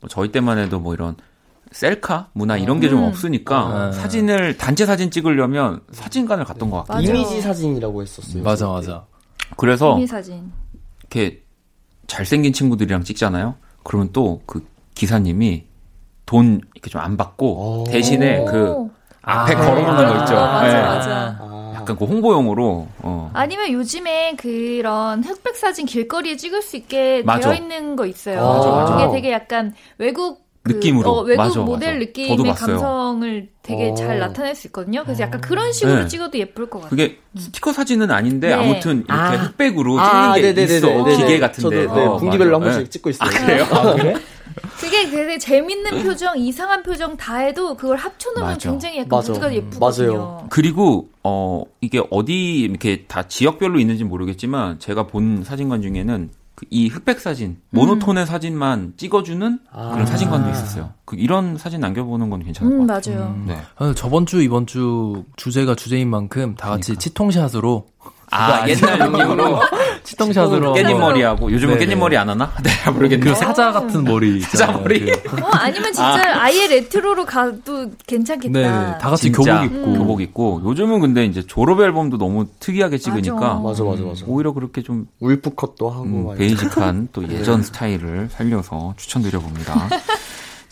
뭐 0.00 0.08
저희 0.08 0.30
때만 0.30 0.58
해도 0.58 0.78
뭐 0.78 0.94
이런 0.94 1.16
셀카 1.72 2.28
문화 2.32 2.56
이런 2.56 2.78
게좀 2.78 3.00
음. 3.00 3.04
없으니까 3.04 3.56
아. 3.58 3.92
사진을 3.92 4.56
단체 4.56 4.86
사진 4.86 5.10
찍으려면 5.10 5.80
사진관을 5.90 6.44
갔던 6.44 6.70
것 6.70 6.84
같아요. 6.84 6.98
맞아. 6.98 7.12
이미지 7.12 7.40
사진이라고 7.40 8.02
했었어요. 8.02 8.42
맞아. 8.42 8.68
맞아. 8.68 9.04
그래서 9.56 9.98
사진. 10.06 10.52
이렇게 11.00 11.42
잘생긴 12.06 12.52
친구들이랑 12.52 13.02
찍잖아요. 13.04 13.54
그러면 13.84 14.10
또 14.12 14.40
그 14.46 14.66
기사님이 14.94 15.64
돈 16.24 16.60
이렇게 16.74 16.90
좀 16.90 17.00
안 17.02 17.16
받고 17.16 17.82
오. 17.82 17.84
대신에 17.84 18.44
그 18.44 18.70
오. 18.70 18.90
앞에 19.22 19.54
아. 19.54 19.56
걸어놓는 19.58 20.08
거 20.08 20.20
있죠. 20.22 20.34
맞아, 20.34 20.68
예. 20.78 20.82
맞아. 20.82 21.36
아, 21.40 21.72
약간 21.76 21.96
그 21.96 22.04
홍보용으로 22.04 22.86
어. 23.02 23.30
아니면 23.34 23.70
요즘에 23.72 24.34
그런 24.36 25.22
흑백 25.22 25.56
사진 25.56 25.84
길거리에 25.86 26.36
찍을 26.36 26.62
수 26.62 26.76
있게 26.76 27.22
맞아. 27.24 27.50
되어 27.50 27.54
있는 27.60 27.96
거 27.96 28.06
있어요. 28.06 28.40
맞아, 28.44 28.70
맞아. 28.70 28.94
그게 28.96 29.10
되게 29.12 29.32
약간 29.32 29.74
외국 29.98 30.38
그, 30.38 30.45
느낌으로. 30.66 31.10
어, 31.10 31.22
외국 31.22 31.42
맞아, 31.42 31.60
모델 31.60 31.94
맞아. 31.94 31.98
느낌의 32.06 32.28
저도 32.30 32.44
봤어요. 32.44 32.76
감성을 32.76 33.48
되게 33.62 33.90
어. 33.90 33.94
잘 33.94 34.18
나타낼 34.18 34.54
수 34.54 34.66
있거든요. 34.68 35.02
그래서 35.04 35.22
약간 35.22 35.40
그런 35.40 35.72
식으로 35.72 36.02
네. 36.02 36.08
찍어도 36.08 36.38
예쁠 36.38 36.68
것 36.70 36.80
같아요. 36.80 36.90
그게 36.90 37.18
스티커 37.36 37.72
사진은 37.72 38.10
아닌데 38.10 38.48
네. 38.48 38.54
아무튼 38.54 38.98
이렇게 38.98 39.12
아. 39.12 39.30
흑백으로 39.30 39.92
찍는 39.92 40.00
아, 40.00 40.34
게 40.34 40.42
네네네네. 40.42 40.76
있어 40.76 40.86
네네. 40.86 41.16
기계 41.16 41.38
같은 41.38 41.62
저도 41.62 41.76
네, 41.76 41.86
분기별로 42.18 42.54
한 42.56 42.60
맞아. 42.60 42.64
번씩 42.64 42.84
네. 42.84 42.90
찍고 42.90 43.10
있어요. 43.10 43.30
그래요? 43.30 43.64
아, 43.70 43.94
그래? 43.94 44.14
그게 44.78 45.10
되게 45.10 45.38
재밌는 45.38 46.02
표정, 46.02 46.38
이상한 46.38 46.82
표정 46.82 47.16
다 47.16 47.36
해도 47.36 47.76
그걸 47.76 47.96
합쳐놓으면 47.96 48.52
맞아. 48.52 48.70
굉장히 48.70 48.98
약간 48.98 49.08
맞아. 49.10 49.32
모두가 49.32 49.48
음, 49.48 49.52
예쁘거든요. 49.54 50.12
맞아요. 50.16 50.46
그리고 50.50 51.08
어 51.22 51.64
이게 51.80 52.00
어디 52.10 52.60
이렇게 52.60 53.04
다 53.06 53.24
지역별로 53.24 53.78
있는지 53.78 54.04
모르겠지만 54.04 54.78
제가 54.78 55.06
본 55.06 55.42
사진관 55.44 55.82
중에는 55.82 56.30
그 56.30 56.35
이 56.70 56.88
흑백 56.88 57.20
사진 57.20 57.58
모노톤의 57.70 58.26
사진만 58.26 58.94
찍어주는 58.96 59.58
그런 59.70 60.00
아. 60.00 60.06
사진관도 60.06 60.50
있었어요. 60.50 60.90
그 61.04 61.16
이런 61.16 61.58
사진 61.58 61.80
남겨보는 61.80 62.30
건 62.30 62.42
괜찮을 62.42 62.70
것 62.76 62.82
음, 62.82 62.86
같아요. 62.86 63.18
맞아요. 63.18 63.42
네. 63.46 63.58
아, 63.76 63.92
저번 63.94 64.24
주, 64.24 64.40
이번 64.42 64.66
주 64.66 65.24
주제가 65.36 65.74
주제인 65.74 66.08
만큼 66.08 66.54
다 66.56 66.70
같이 66.70 66.88
그러니까. 66.92 67.00
치통샷으로. 67.00 67.86
아 68.36 68.68
옛날 68.68 68.98
느낌으로 69.10 69.60
치통샷으로. 70.04 70.74
깻잎 70.74 70.98
머리하고 70.98 71.50
요즘은 71.50 71.78
네네. 71.78 71.94
깻잎 71.94 71.98
머리 71.98 72.16
안 72.16 72.28
하나? 72.28 72.52
네 72.62 72.70
모르겠네요. 72.90 73.32
그 73.34 73.38
사자 73.38 73.72
같은 73.72 74.04
머리. 74.04 74.40
사자. 74.42 74.72
머리. 74.72 75.00
그- 75.06 75.42
어, 75.42 75.48
아니면 75.52 75.92
진짜 75.92 76.42
아. 76.42 76.52
예 76.52 76.66
레트로로 76.68 77.24
가도 77.24 77.90
괜찮겠다. 78.06 78.58
네, 78.58 78.98
다 78.98 79.10
같이 79.10 79.32
진짜 79.32 79.60
교복 79.62 79.64
입고. 79.76 79.92
교복 79.98 80.20
입고 80.20 80.62
요즘은 80.64 81.00
근데 81.00 81.24
이제 81.24 81.42
졸업 81.46 81.80
앨범도 81.80 82.18
너무 82.18 82.46
특이하게 82.60 82.98
찍으니까 82.98 83.54
맞아, 83.60 83.82
맞아, 83.84 84.02
맞아. 84.02 84.24
오히려 84.26 84.52
그렇게 84.52 84.82
좀 84.82 85.06
wolf 85.20 85.54
cut도 85.54 85.90
하고 85.90 86.04
음, 86.04 86.26
막 86.26 86.36
basic한 86.38 87.08
또 87.12 87.26
예전 87.28 87.62
스타일을 87.62 88.28
살려서 88.30 88.94
추천드려 88.96 89.40
봅니다. 89.40 89.88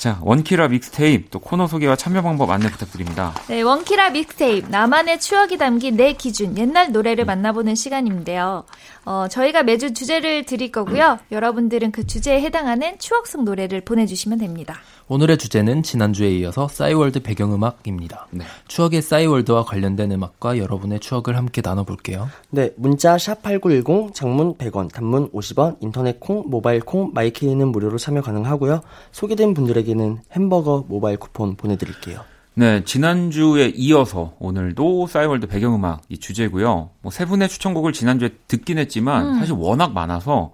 자, 0.04 0.18
원키라 0.20 0.68
믹스테이프 0.68 1.28
또 1.30 1.38
코너 1.38 1.66
소개와 1.66 1.96
참여 1.96 2.20
방법 2.20 2.50
안내 2.50 2.68
부탁드립니다. 2.68 3.32
네, 3.48 3.62
원키라 3.62 4.10
믹스테이프 4.10 4.68
나만의 4.68 5.18
추억이 5.18 5.56
담긴 5.56 5.96
내 5.96 6.12
기준 6.12 6.58
옛날 6.58 6.92
노래를 6.92 7.24
만나보는 7.24 7.74
시간인데요. 7.74 8.66
어, 9.04 9.28
저희가 9.28 9.62
매주 9.62 9.92
주제를 9.92 10.44
드릴 10.44 10.72
거고요. 10.72 11.18
여러분들은 11.30 11.92
그 11.92 12.06
주제에 12.06 12.40
해당하는 12.40 12.98
추억 12.98 13.26
속 13.26 13.44
노래를 13.44 13.82
보내주시면 13.82 14.38
됩니다. 14.38 14.76
오늘의 15.08 15.36
주제는 15.36 15.82
지난주에 15.82 16.30
이어서 16.38 16.66
싸이월드 16.68 17.20
배경음악입니다. 17.20 18.28
네. 18.30 18.44
추억의 18.68 19.02
싸이월드와 19.02 19.64
관련된 19.64 20.12
음악과 20.12 20.56
여러분의 20.58 21.00
추억을 21.00 21.36
함께 21.36 21.60
나눠볼게요. 21.62 22.28
네, 22.50 22.70
문자 22.76 23.16
샵8910 23.16 24.14
장문 24.14 24.54
100원, 24.56 24.90
단문 24.92 25.30
50원, 25.32 25.76
인터넷 25.80 26.18
콩, 26.20 26.44
모바일 26.48 26.80
콩, 26.80 27.10
마이케이는 27.12 27.68
무료로 27.68 27.98
참여 27.98 28.22
가능하고요. 28.22 28.80
소개된 29.12 29.52
분들에게는 29.52 30.18
햄버거 30.32 30.84
모바일 30.88 31.18
쿠폰 31.18 31.56
보내드릴게요. 31.56 32.33
네, 32.56 32.84
지난주에 32.84 33.72
이어서 33.74 34.34
오늘도 34.38 35.08
싸이월드 35.08 35.48
배경음악 35.48 36.02
이 36.08 36.18
주제고요. 36.18 36.90
뭐 37.02 37.10
세 37.10 37.24
분의 37.24 37.48
추천곡을 37.48 37.92
지난주에 37.92 38.30
듣긴 38.46 38.78
했지만 38.78 39.38
사실 39.38 39.54
워낙 39.54 39.92
많아서 39.92 40.52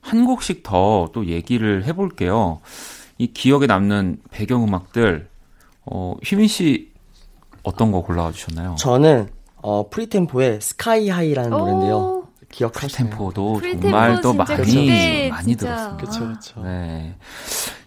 한 0.00 0.24
곡씩 0.24 0.62
더 0.64 1.08
또 1.12 1.26
얘기를 1.26 1.84
해볼게요. 1.84 2.60
이 3.18 3.28
기억에 3.28 3.66
남는 3.66 4.18
배경음악들, 4.30 5.28
어, 5.86 6.16
휘민 6.24 6.48
씨 6.48 6.90
어떤 7.62 7.92
거 7.92 8.02
골라와 8.02 8.32
주셨나요? 8.32 8.74
저는 8.78 9.28
어, 9.56 9.88
FreeTEMPO의 9.88 10.60
Sky 10.60 11.08
High라는 11.08 11.50
노래인데요. 11.50 12.26
기억하시나요? 12.50 13.10
템포도 13.10 13.52
FreeTEMPO 13.54 13.82
정말 13.90 14.20
또 14.20 14.32
진짜 14.32 14.56
많이 14.56 15.28
많이 15.30 15.46
진짜. 15.56 15.96
들었습니다. 15.96 15.96
그쵸, 15.96 16.28
그쵸. 16.32 16.62
네. 16.62 17.16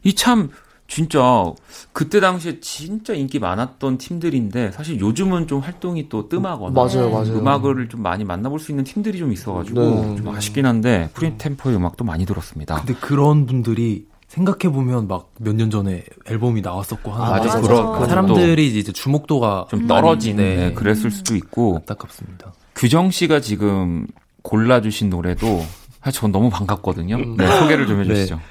이참 0.03 0.49
진짜 0.89 1.45
그때 1.93 2.19
당시에 2.19 2.59
진짜 2.61 3.13
인기 3.13 3.37
많았던 3.39 3.99
팀들인데 3.99 4.71
사실 4.71 4.99
요즘은 4.99 5.47
좀 5.47 5.59
활동이 5.61 6.09
또 6.09 6.27
뜸하거나 6.27 6.71
맞아요, 6.73 7.11
맞아요. 7.11 7.37
음악을 7.37 7.87
좀 7.89 8.01
많이 8.01 8.25
만나볼 8.25 8.59
수 8.59 8.71
있는 8.71 8.83
팀들이 8.83 9.19
좀 9.19 9.31
있어가지고 9.31 9.79
네. 9.81 10.15
좀 10.17 10.27
아쉽긴 10.29 10.65
한데 10.65 11.09
프리템포의 11.13 11.75
음악도 11.75 12.03
많이 12.03 12.25
들었습니다. 12.25 12.75
근데 12.83 12.95
그런 12.99 13.45
분들이 13.45 14.07
생각해 14.27 14.73
보면 14.73 15.07
막 15.07 15.29
몇 15.39 15.53
년 15.55 15.69
전에 15.69 16.03
앨범이 16.25 16.61
나왔었고 16.61 17.11
하는 17.11 17.25
아, 17.25 17.29
맞아. 17.37 17.55
맞아. 17.55 17.61
그런 17.61 18.09
사람들이 18.09 18.67
이제 18.79 18.91
주목도가 18.91 19.67
좀 19.69 19.85
많이, 19.87 19.87
떨어지는 20.01 20.43
네, 20.43 20.55
네, 20.69 20.73
그랬을 20.73 21.11
수도 21.11 21.35
있고 21.35 21.77
안타깝습니다. 21.77 22.51
규정 22.75 23.11
씨가 23.11 23.41
지금 23.41 24.07
골라주신 24.41 25.09
노래도 25.11 25.63
사실 26.03 26.21
전 26.21 26.31
너무 26.31 26.49
반갑거든요. 26.49 27.15
음. 27.15 27.37
네, 27.37 27.47
소개를 27.59 27.85
좀 27.87 27.99
해주시죠. 28.01 28.35
네, 28.35 28.41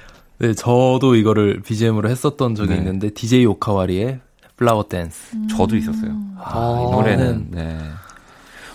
저도 0.55 1.15
이거를 1.15 1.61
BGM으로 1.61 2.09
했었던 2.09 2.55
적이 2.55 2.69
네. 2.71 2.75
있는데 2.77 3.09
DJ 3.09 3.45
오카와리의 3.45 4.19
플라워 4.55 4.83
댄스. 4.87 5.37
저도 5.49 5.75
있었어요. 5.75 6.11
아, 6.37 6.85
이 6.87 6.91
노래는 6.91 7.47
네. 7.51 7.77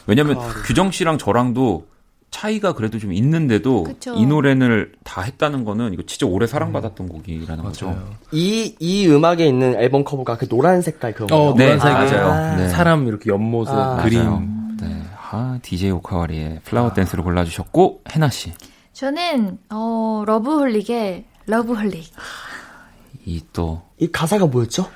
왜냐면 0.07 0.39
규정 0.67 0.91
씨랑 0.91 1.19
저랑도 1.19 1.87
차이가 2.31 2.73
그래도 2.73 2.99
좀 2.99 3.13
있는데도 3.13 3.85
그쵸. 3.85 4.15
이 4.17 4.27
노래를 4.27 4.93
다 5.05 5.23
했다는 5.23 5.65
거는 5.65 5.93
이거 5.93 6.03
진짜 6.05 6.27
오래 6.27 6.47
사랑받았던 6.47 7.09
곡이라는 7.09 7.63
거죠. 7.63 7.97
이, 8.33 8.75
이 8.81 9.07
음악에 9.09 9.47
있는 9.47 9.77
앨범 9.79 10.05
커버가 10.05 10.37
그 10.37 10.49
노란 10.49 10.83
색깔 10.83 11.15
그거. 11.15 11.35
어, 11.35 11.55
네, 11.55 11.77
노란색에 11.77 11.93
맞아요. 11.93 12.57
네. 12.57 12.69
사람 12.69 13.07
이렇게 13.07 13.31
옆모습 13.31 13.73
아, 13.73 14.03
그림. 14.03 14.19
맞아요. 14.25 14.43
네. 14.81 15.03
아, 15.31 15.59
DJ 15.63 15.93
오카와리의 15.93 16.61
플라워 16.65 16.93
댄스를 16.93 17.23
골라주셨고, 17.25 18.03
해나 18.11 18.29
씨. 18.31 18.53
저는 18.93 19.59
어 19.71 20.25
Loveholic의 20.27 21.25
Loveholic. 21.47 22.13
이 23.27 23.43
또, 23.53 23.83
이 23.99 24.07
가사가 24.11 24.47
뭐였죠? 24.47 24.89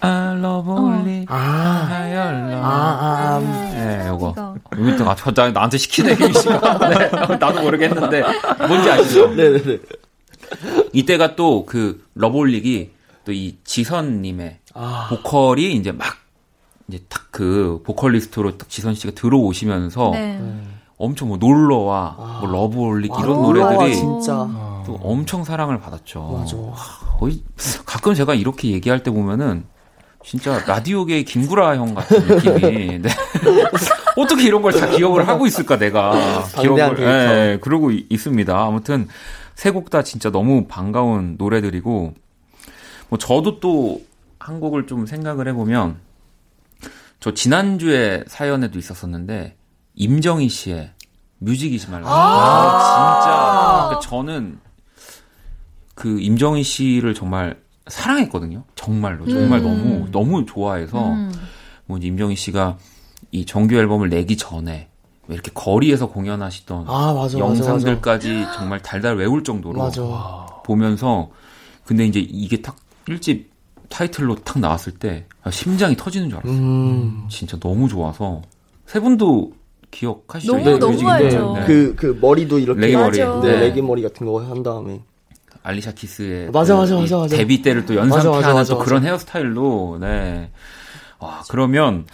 I 0.00 0.38
love 0.38 0.70
only, 0.72 1.24
아, 1.28 1.88
I 1.90 2.12
love. 2.12 2.54
아, 2.54 2.68
아, 2.68 3.36
아. 3.36 3.38
네, 3.40 4.08
요거. 4.08 4.30
이거. 4.32 4.56
이거 4.78 4.96
또, 4.96 5.10
아, 5.10 5.14
저, 5.14 5.32
나, 5.32 5.50
나한테 5.50 5.78
시키네, 5.78 6.14
휘민 6.14 6.32
씨가. 6.34 6.78
네, 6.88 7.36
나도 7.38 7.62
모르겠는데. 7.62 8.22
뭔지 8.68 8.90
아시죠? 8.90 9.28
네네네. 9.34 9.78
이때가 10.92 11.34
또 11.36 11.64
그 11.66 12.04
Loveholic이 12.14 12.90
또 13.24 13.32
이 13.32 13.56
지선님의 13.64 14.58
아. 14.74 15.06
보컬이 15.10 15.72
이제 15.74 15.92
막 15.92 16.06
이제 16.88 16.98
딱 17.08 17.26
그 17.36 17.82
보컬리스트로 17.84 18.56
딱 18.56 18.66
지선 18.70 18.94
씨가 18.94 19.12
들어오시면서 19.14 20.10
네. 20.14 20.40
엄청 20.96 21.28
뭐 21.28 21.36
놀러와 21.36 22.38
뭐 22.40 22.50
Loveholic 22.50 23.12
이런 23.18 23.38
아, 23.38 23.42
노래들이 23.42 23.94
진짜. 23.94 24.48
또 24.86 24.94
엄청 25.02 25.44
사랑을 25.44 25.80
받았죠. 25.80 26.22
맞아. 26.22 26.56
거의 27.18 27.42
가끔 27.84 28.14
제가 28.14 28.34
이렇게 28.34 28.70
얘기할 28.70 29.02
때 29.02 29.10
보면은 29.10 29.64
진짜 30.24 30.58
라디오계의 30.66 31.24
김구라 31.24 31.76
형 31.76 31.94
같은 31.94 32.26
느낌이. 32.26 32.98
네. 33.02 33.08
어떻게 34.16 34.44
이런 34.44 34.62
걸 34.62 34.72
다 34.72 34.88
기억을 34.88 35.28
하고 35.28 35.46
있을까 35.46 35.78
내가. 35.78 36.44
기억을. 36.60 36.98
예, 37.00 37.58
그러고 37.60 37.90
이- 37.90 38.06
있습니다. 38.08 38.56
아무튼 38.58 39.08
세 39.54 39.70
곡 39.72 39.90
다 39.90 40.02
진짜 40.02 40.30
너무 40.30 40.66
반가운 40.66 41.36
노래들이고 41.38 42.14
뭐 43.08 43.18
저도 43.18 43.60
또 43.60 44.00
한 44.38 44.60
곡을 44.60 44.86
좀 44.86 45.06
생각을 45.06 45.48
해보면 45.48 45.96
저 47.18 47.34
지난주에 47.34 48.22
사연에도 48.28 48.78
있었었는데 48.78 49.56
임정희 49.96 50.48
씨의 50.48 50.92
뮤직이지 51.38 51.90
말라. 51.90 52.06
아, 52.08 53.20
진짜. 53.20 53.86
그러니까 53.88 54.00
저는 54.08 54.60
그 55.96 56.20
임정희 56.20 56.62
씨를 56.62 57.14
정말 57.14 57.56
사랑했거든요. 57.88 58.62
정말로. 58.76 59.26
정말 59.26 59.62
너무, 59.62 60.06
너무 60.12 60.44
좋아해서. 60.46 61.12
음. 61.12 61.32
뭐 61.86 61.96
이제 61.98 62.06
임정희 62.08 62.36
씨가 62.36 62.76
이 63.32 63.44
정규 63.46 63.74
앨범을 63.76 64.08
내기 64.10 64.36
전에 64.36 64.88
왜 65.28 65.34
이렇게 65.34 65.50
거리에서 65.54 66.08
공연하시던 66.08 66.84
아, 66.86 67.12
맞아, 67.14 67.20
맞아, 67.22 67.38
영상들까지 67.38 68.44
정말 68.54 68.80
달달 68.82 69.16
외울 69.16 69.42
정도로 69.42 69.78
맞아. 69.78 70.02
보면서 70.64 71.30
근데 71.84 72.04
이제 72.06 72.20
이게 72.20 72.60
딱 72.60 72.76
1집 73.08 73.44
타이틀로 73.88 74.34
탁 74.36 74.58
나왔을 74.58 74.92
때 74.92 75.24
아, 75.42 75.50
심장이 75.50 75.96
터지는 75.96 76.28
줄 76.28 76.38
알았어요. 76.38 76.58
음. 76.60 77.24
진짜 77.30 77.56
너무 77.58 77.88
좋아서 77.88 78.42
세 78.84 79.00
분도 79.00 79.52
기억하시죠? 79.92 80.56
너무, 80.58 80.70
이 80.70 80.78
너무? 80.78 81.08
알죠. 81.10 81.54
네. 81.54 81.64
그, 81.66 81.94
그 81.96 82.18
머리도 82.20 82.58
이렇게. 82.58 82.80
레게 82.80 82.96
머리. 82.96 83.18
맞아. 83.20 83.40
네, 83.40 83.52
네. 83.52 83.60
레게 83.60 83.80
머리 83.82 84.02
같은 84.02 84.26
거 84.26 84.40
한 84.44 84.62
다음에. 84.62 85.00
알리샤 85.66 85.92
키스의 85.92 86.50
맞아, 86.52 86.74
그 86.74 86.80
맞아, 86.80 86.94
이 86.94 87.00
맞아, 87.00 87.16
맞아. 87.18 87.36
데뷔 87.36 87.60
때를 87.60 87.86
또 87.86 87.94
맞아, 87.94 88.02
연상케 88.02 88.28
맞아, 88.28 88.48
하는 88.48 88.54
맞아, 88.60 88.74
또. 88.74 88.78
그런 88.78 89.04
헤어스타일로 89.04 89.98
네. 90.00 90.50
와, 91.18 91.42
그러면 91.48 92.06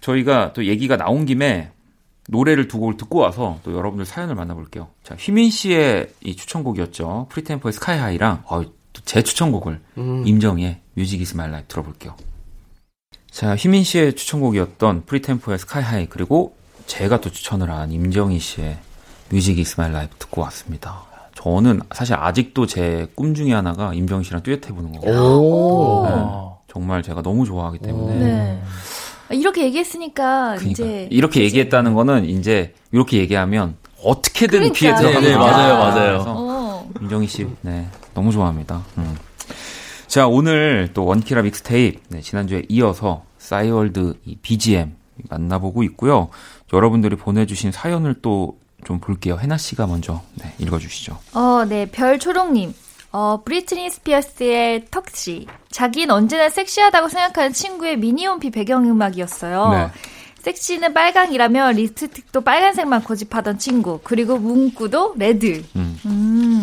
저희가 0.00 0.52
또 0.52 0.64
얘기가 0.64 0.96
나온 0.96 1.26
김에 1.26 1.72
노래를 2.28 2.68
두 2.68 2.78
곡을 2.78 2.96
듣고 2.96 3.18
와서 3.18 3.58
또 3.64 3.72
여러분들 3.72 4.06
사연을 4.06 4.36
만나볼게요. 4.36 4.88
자, 5.02 5.16
휘민 5.18 5.50
씨의 5.50 6.10
이 6.20 6.36
추천곡이었죠. 6.36 7.26
FreeTEMPO의 7.30 7.72
Sky 7.72 7.92
High랑 7.92 8.44
어, 8.46 8.62
또 8.92 9.10
제 9.10 9.22
추천곡을 9.22 9.80
음. 9.98 10.22
임정희의 10.26 10.80
Music 10.94 11.20
Is 11.20 11.36
My 11.36 11.50
Life 11.50 11.66
들어볼게요. 11.66 12.14
자, 13.28 13.56
휘민 13.56 13.82
씨의 13.82 14.14
추천곡이었던 14.14 15.06
FreeTEMPO의 15.06 15.58
Sky 15.58 15.79
High 15.79 16.06
그리고 16.06 16.54
제가 16.86 17.20
또 17.20 17.30
추천을 17.30 17.70
한 17.70 17.90
임정희 17.90 18.38
씨의 18.38 18.78
Music 19.30 19.58
Is 19.58 19.80
My 19.80 19.90
Life 19.90 20.14
듣고 20.18 20.42
왔습니다. 20.42 21.09
저는 21.42 21.80
사실 21.92 22.14
아직도 22.14 22.66
제 22.66 23.06
꿈 23.14 23.34
중에 23.34 23.52
하나가 23.52 23.94
임정희 23.94 24.24
씨랑 24.24 24.42
듀엣 24.42 24.66
해보는 24.68 24.92
거거든요. 24.92 25.20
오. 25.20 26.06
네, 26.06 26.72
정말 26.72 27.02
제가 27.02 27.22
너무 27.22 27.44
좋아하기 27.46 27.78
때문에. 27.78 28.14
네. 28.18 28.62
아, 29.30 29.34
이렇게 29.34 29.64
얘기했으니까 29.64 30.56
그러니까 30.58 30.70
이제 30.70 31.08
이렇게 31.10 31.42
얘기했다는 31.44 31.94
거는 31.94 32.24
이제 32.26 32.74
이렇게 32.92 33.18
얘기하면 33.18 33.76
어떻게든 34.04 34.58
그러니까. 34.72 34.74
귀에 34.78 34.94
들어가는 34.94 35.22
네, 35.22 35.28
네. 35.30 35.36
맞아요, 35.36 35.78
맞아요. 35.78 36.24
어. 36.26 36.90
임정희 37.00 37.26
씨, 37.26 37.46
네, 37.62 37.86
너무 38.14 38.32
좋아합니다. 38.32 38.82
음. 38.98 39.16
자, 40.06 40.26
오늘 40.26 40.90
또 40.92 41.04
원키라 41.04 41.42
믹스테이프, 41.42 42.00
네, 42.08 42.20
지난주에 42.20 42.64
이어서 42.68 43.22
싸이월드 43.38 44.14
이 44.24 44.36
BGM 44.36 44.94
만나보고 45.28 45.82
있고요. 45.84 46.28
여러분들이 46.72 47.16
보내주신 47.16 47.72
사연을 47.72 48.16
또 48.22 48.58
좀 48.84 48.98
볼게요. 48.98 49.38
해나 49.40 49.56
씨가 49.56 49.86
먼저 49.86 50.22
네, 50.34 50.54
읽어주시죠. 50.58 51.18
어, 51.34 51.64
네, 51.68 51.86
별초롱님. 51.90 52.74
어, 53.12 53.42
브리트니 53.44 53.90
스피어스의 53.90 54.86
턱시. 54.90 55.46
자긴 55.70 56.10
언제나 56.10 56.48
섹시하다고 56.48 57.08
생각하는 57.08 57.52
친구의 57.52 57.96
미니홈피 57.98 58.50
배경음악이었어요. 58.50 59.68
네. 59.70 59.88
섹시는 60.42 60.94
빨강이라며 60.94 61.72
립스틱도 61.72 62.40
빨간색만 62.42 63.02
고집하던 63.04 63.58
친구. 63.58 64.00
그리고 64.02 64.38
문구도 64.38 65.14
red. 65.18 65.62
음. 65.76 65.98
음. 66.06 66.62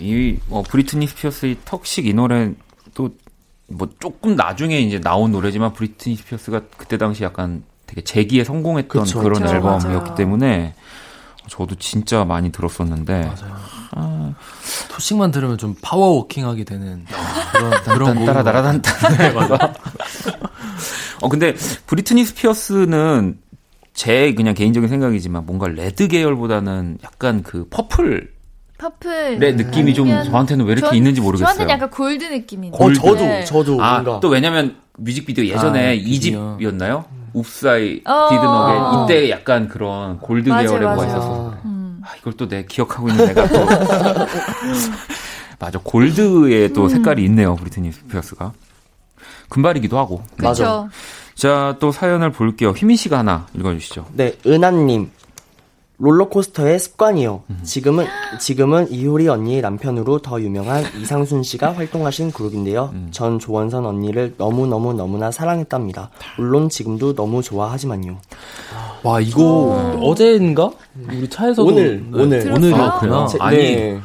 이 0.00 0.36
어, 0.48 0.62
브리트니 0.62 1.06
스피어스의 1.08 1.58
Toxic 1.64 2.06
이 2.06 2.14
노래 2.14 2.52
또 2.94 3.34
뭐 3.34 3.88
조금 4.00 4.36
나중에 4.36 4.80
이제 4.80 5.00
나온 5.00 5.32
노래지만 5.32 5.72
브리트니 5.74 6.16
스피어스가 6.16 6.62
그때 6.76 6.96
당시 6.98 7.24
약간 7.24 7.62
되게 7.86 8.00
재기에 8.02 8.44
성공했던 8.44 9.04
그쵸, 9.04 9.20
그런 9.20 9.42
그쵸, 9.42 9.54
앨범이었기 9.54 9.88
맞아요. 9.88 10.14
때문에 10.14 10.74
저도 11.48 11.74
진짜 11.76 12.24
많이 12.24 12.50
들었었는데 12.52 13.24
맞아요. 13.94 14.34
Toxic만 14.90 15.30
들으면 15.30 15.58
좀 15.58 15.74
power 15.82 16.09
walking 16.09 16.46
하게 16.46 16.64
되는 16.64 17.04
그런 17.84 18.14
그런. 18.14 18.24
따라따라단따 18.24 19.08
네, 19.18 19.30
맞아. 19.32 19.74
어 21.20 21.28
근데 21.28 21.54
브리트니 21.86 22.24
스피어스는 22.24 23.38
제 23.92 24.32
그냥 24.34 24.54
개인적인 24.54 24.88
생각이지만 24.88 25.44
뭔가 25.46 25.68
red 25.68 26.08
계열보다는 26.08 26.98
약간 27.04 27.42
그 27.42 27.66
퍼플 27.68 28.32
퍼플. 28.78 29.38
의 29.44 29.54
느낌이 29.54 29.94
좀 29.94 30.08
저한테는 30.24 30.64
왜 30.64 30.72
이렇게 30.72 30.88
전- 30.88 30.96
있는지 30.96 31.20
모르겠어요. 31.20 31.46
저한테는 31.46 31.70
약간 31.72 31.90
골드 31.90 32.24
느낌인데. 32.24 32.76
어, 32.80 32.92
저도, 32.92 33.14
네. 33.14 33.44
저도 33.44 33.80
아, 33.80 34.00
뭔가. 34.00 34.18
또 34.18 34.28
왜냐면 34.28 34.76
뮤직비디오 34.98 35.44
예전에 35.44 35.88
아, 35.88 35.92
이 35.92 36.02
비디오. 36.02 36.56
2집이었나요? 36.58 37.04
Oops 37.34 37.88
I 37.88 38.02
어. 38.06 38.28
디드너게 38.30 39.14
이때 39.14 39.30
약간 39.30 39.68
그런 39.68 40.18
골드 40.18 40.48
맞아요, 40.48 40.68
계열의 40.68 40.88
뭐가. 40.88 41.06
있었어. 41.06 41.54
음. 41.64 42.00
아, 42.04 42.08
이걸 42.18 42.32
또 42.34 42.46
내 42.48 42.64
기억하고 42.64 43.08
있는 43.08 43.26
내가 43.26 43.46
또 43.48 43.66
맞아 45.58 45.78
gold의 45.82 46.72
또 46.72 46.88
색깔이 46.88 47.22
있네요 47.24 47.54
브리트니 47.56 47.92
스피어스가 47.92 48.52
금발이기도 49.48 49.98
하고. 49.98 50.22
네. 50.32 50.36
그렇죠. 50.38 50.88
자, 51.34 51.76
또 51.78 51.92
사연을 51.92 52.30
볼게요. 52.30 52.70
휘민 52.70 52.96
씨가 52.96 53.18
하나 53.18 53.46
읽어주시죠. 53.54 54.06
네, 54.12 54.34
은하님. 54.46 55.10
롤러코스터의 55.98 56.78
습관이요. 56.80 57.42
음. 57.48 57.60
지금은, 57.62 58.06
지금은 58.40 58.90
이효리 58.90 59.28
언니의 59.28 59.60
남편으로 59.60 60.18
더 60.18 60.40
유명한 60.40 60.82
이상순 61.00 61.42
씨가 61.44 61.74
활동하신 61.74 62.32
그룹인데요. 62.32 62.90
음. 62.92 63.08
전 63.12 63.38
조원선 63.38 63.86
언니를 63.86 64.34
너무 64.36 64.66
너무 64.66 64.94
너무나 64.94 65.30
사랑했답니다. 65.30 66.10
물론 66.38 66.68
지금도 66.68 67.14
너무 67.14 67.42
좋아하지만요. 67.42 68.18
와 69.04 69.20
이거 69.20 69.96
어제인가 70.00 70.70
우리 71.08 71.28
차에서 71.28 71.62
오늘, 71.62 72.04
오늘. 72.12 72.50
오늘이었구나. 72.52 73.26
제- 73.28 73.38
아니, 73.40 73.56
네. 73.56 74.00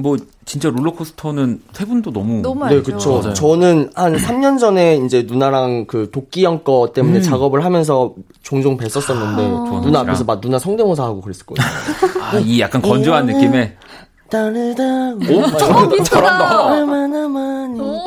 뭐 0.00 0.16
진짜 0.44 0.70
롤러코스터는 0.70 1.60
세 1.72 1.84
분도 1.84 2.12
너무 2.12 2.40
너무 2.40 2.64
네, 2.66 2.76
알죠. 2.76 2.92
그쵸. 2.92 3.18
맞아요. 3.18 3.34
저는 3.34 3.90
한 3.96 4.14
3년 4.16 4.58
전에 4.58 4.96
이제 5.04 5.24
누나랑 5.26 5.86
그 5.86 6.08
도끼 6.12 6.44
형 6.44 6.62
거 6.62 6.92
때문에 6.94 7.20
작업을 7.20 7.64
하면서 7.64 8.14
종종 8.42 8.76
뵀었었는데, 8.76 9.36
조원선 9.36 9.80
누나. 9.82 10.00
앞에서 10.00 10.22
막 10.24 10.40
누나 10.40 10.58
성대모사 10.60 11.02
하고 11.02 11.20
그랬을 11.20 11.44
거예요. 11.46 11.68
아, 12.22 12.38
이 12.38 12.60
약간 12.60 12.80
건조한 12.80 13.26
느낌의 13.26 13.76
따르다. 14.30 14.84
오, 14.84 16.02
잘한다. 16.04 16.64
얼마나 16.66 17.28
많이. 17.28 17.80
오. 17.80 17.98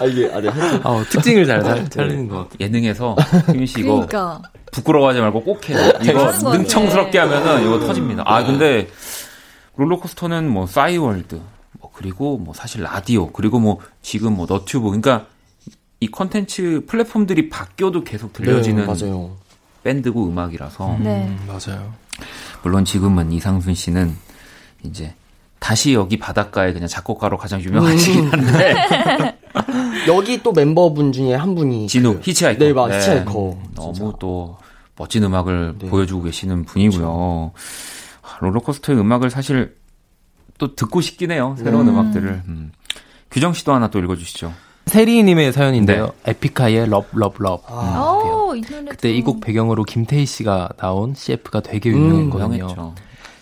아, 0.00 0.04
이게, 0.06 0.30
아, 0.32 0.40
네. 0.40 0.48
하여튼. 0.48 0.80
아, 0.82 1.04
특징을 1.10 1.44
잘 1.46 1.62
살- 1.62 1.86
살리는 1.90 2.28
것 2.28 2.36
같아요. 2.36 2.56
예능에서 2.60 3.14
휘민 3.48 3.66
씨 3.66 3.80
이거 3.80 3.94
그러니까. 4.06 4.40
부끄러워하지 4.72 5.20
말고 5.20 5.42
꼭 5.42 5.68
해요. 5.68 5.78
이거 6.02 6.32
거 6.32 6.52
능청스럽게. 6.56 7.18
하면은 7.18 7.66
이거 7.66 7.78
터집니다. 7.80 8.22
아 8.26 8.42
근데 8.44 8.88
롤러코스터는 9.76 10.48
뭐 10.50 10.66
싸이월드 10.66 11.40
뭐 11.80 11.90
그리고 11.94 12.38
뭐 12.38 12.54
사실 12.54 12.82
라디오 12.82 13.30
그리고 13.32 13.58
뭐 13.58 13.78
지금 14.02 14.36
뭐 14.36 14.46
너튜브 14.48 14.86
그러니까 14.86 15.26
이 16.00 16.08
컨텐츠 16.08 16.84
플랫폼들이 16.86 17.48
바뀌어도 17.48 18.04
계속 18.04 18.32
들려지는 18.32 18.86
네, 18.86 18.86
맞아요. 18.86 19.36
밴드고 19.84 20.26
음악이라서 20.28 20.98
네. 21.00 21.26
음, 21.28 21.38
맞아요. 21.46 21.92
물론 22.62 22.84
지금은 22.84 23.32
이상순 23.32 23.74
씨는 23.74 24.14
이제 24.84 25.14
다시 25.58 25.94
여기 25.94 26.18
바닷가에 26.18 26.72
그냥 26.72 26.88
작곡가로 26.88 27.36
가장 27.38 27.60
유명하시긴 27.60 28.28
한데 28.28 29.38
여기 30.08 30.42
또 30.42 30.52
멤버분 30.52 31.12
중에 31.12 31.34
한 31.34 31.54
분이 31.54 31.86
진우 31.86 32.14
그- 32.14 32.20
히치하이커 32.24 32.64
네, 32.64 32.72
맞 32.72 32.92
히치하이커. 32.92 33.58
너무 33.74 33.94
진짜. 33.94 34.12
또 34.18 34.56
멋진 34.96 35.22
음악을 35.22 35.76
네. 35.78 35.88
보여주고 35.88 36.24
계시는 36.24 36.64
분이고요. 36.64 37.52
아, 37.54 37.58
롤러코스터의 38.42 38.98
음악을 38.98 39.30
사실 39.30 39.76
또 40.58 40.74
듣고 40.74 41.00
싶긴 41.00 41.30
해요. 41.30 41.56
새로운 41.58 41.88
음. 41.88 41.94
음악들을. 41.94 42.42
음. 42.48 42.72
규정 43.30 43.52
씨도 43.54 43.72
하나 43.72 43.88
또 43.88 43.98
읽어주시죠. 43.98 44.52
세리님의 44.86 45.52
사연인데요. 45.52 46.12
에픽하이의 46.26 46.88
럽, 46.88 47.06
럽, 47.14 47.36
럽. 47.38 47.62
아, 47.68 48.12
오, 48.48 48.54
이 48.54 48.60
그때 48.60 49.10
이 49.10 49.22
곡 49.22 49.40
배경으로 49.40 49.84
김태희 49.84 50.26
씨가 50.26 50.70
나온 50.76 51.14
CF가 51.14 51.60
되게 51.60 51.90
유명했거든요. 51.90 52.54
유명했죠. 52.54 52.94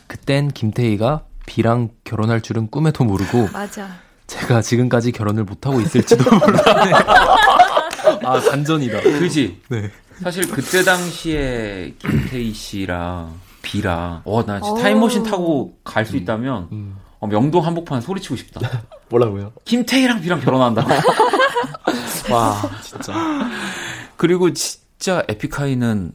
그땐 0.06 0.48
김태희가 0.48 1.24
B랑 1.46 1.88
결혼할 2.04 2.40
줄은 2.42 2.68
꿈에도 2.70 3.04
모르고 3.04 3.48
맞아. 3.52 3.88
제가 4.28 4.62
지금까지 4.62 5.10
결혼을 5.12 5.42
못하고 5.44 5.80
있을지도 5.80 6.22
몰라요. 6.38 6.94
아, 8.22 8.40
반전이다. 8.50 9.00
그지? 9.00 9.60
네. 9.70 9.90
사실 10.22 10.46
그때 10.50 10.84
당시에 10.84 11.94
김태희 11.98 12.52
씨랑 12.52 13.32
비랑, 13.62 14.22
어, 14.24 14.44
나 14.44 14.60
진짜 14.60 14.72
오. 14.72 14.76
타임머신 14.82 15.22
타고 15.24 15.78
갈 15.84 16.04
수 16.06 16.16
있다면, 16.16 16.68
음. 16.72 16.96
어, 17.18 17.26
명동 17.26 17.64
한복판 17.66 18.00
소리치고 18.00 18.36
싶다. 18.36 18.60
뭐라고요? 19.10 19.52
김태희랑 19.64 20.20
비랑 20.20 20.40
결혼한다고. 20.40 20.88
와, 22.32 22.56
진짜. 22.82 23.12
그리고 24.16 24.52
진짜 24.52 25.22
에픽하이는 25.28 26.12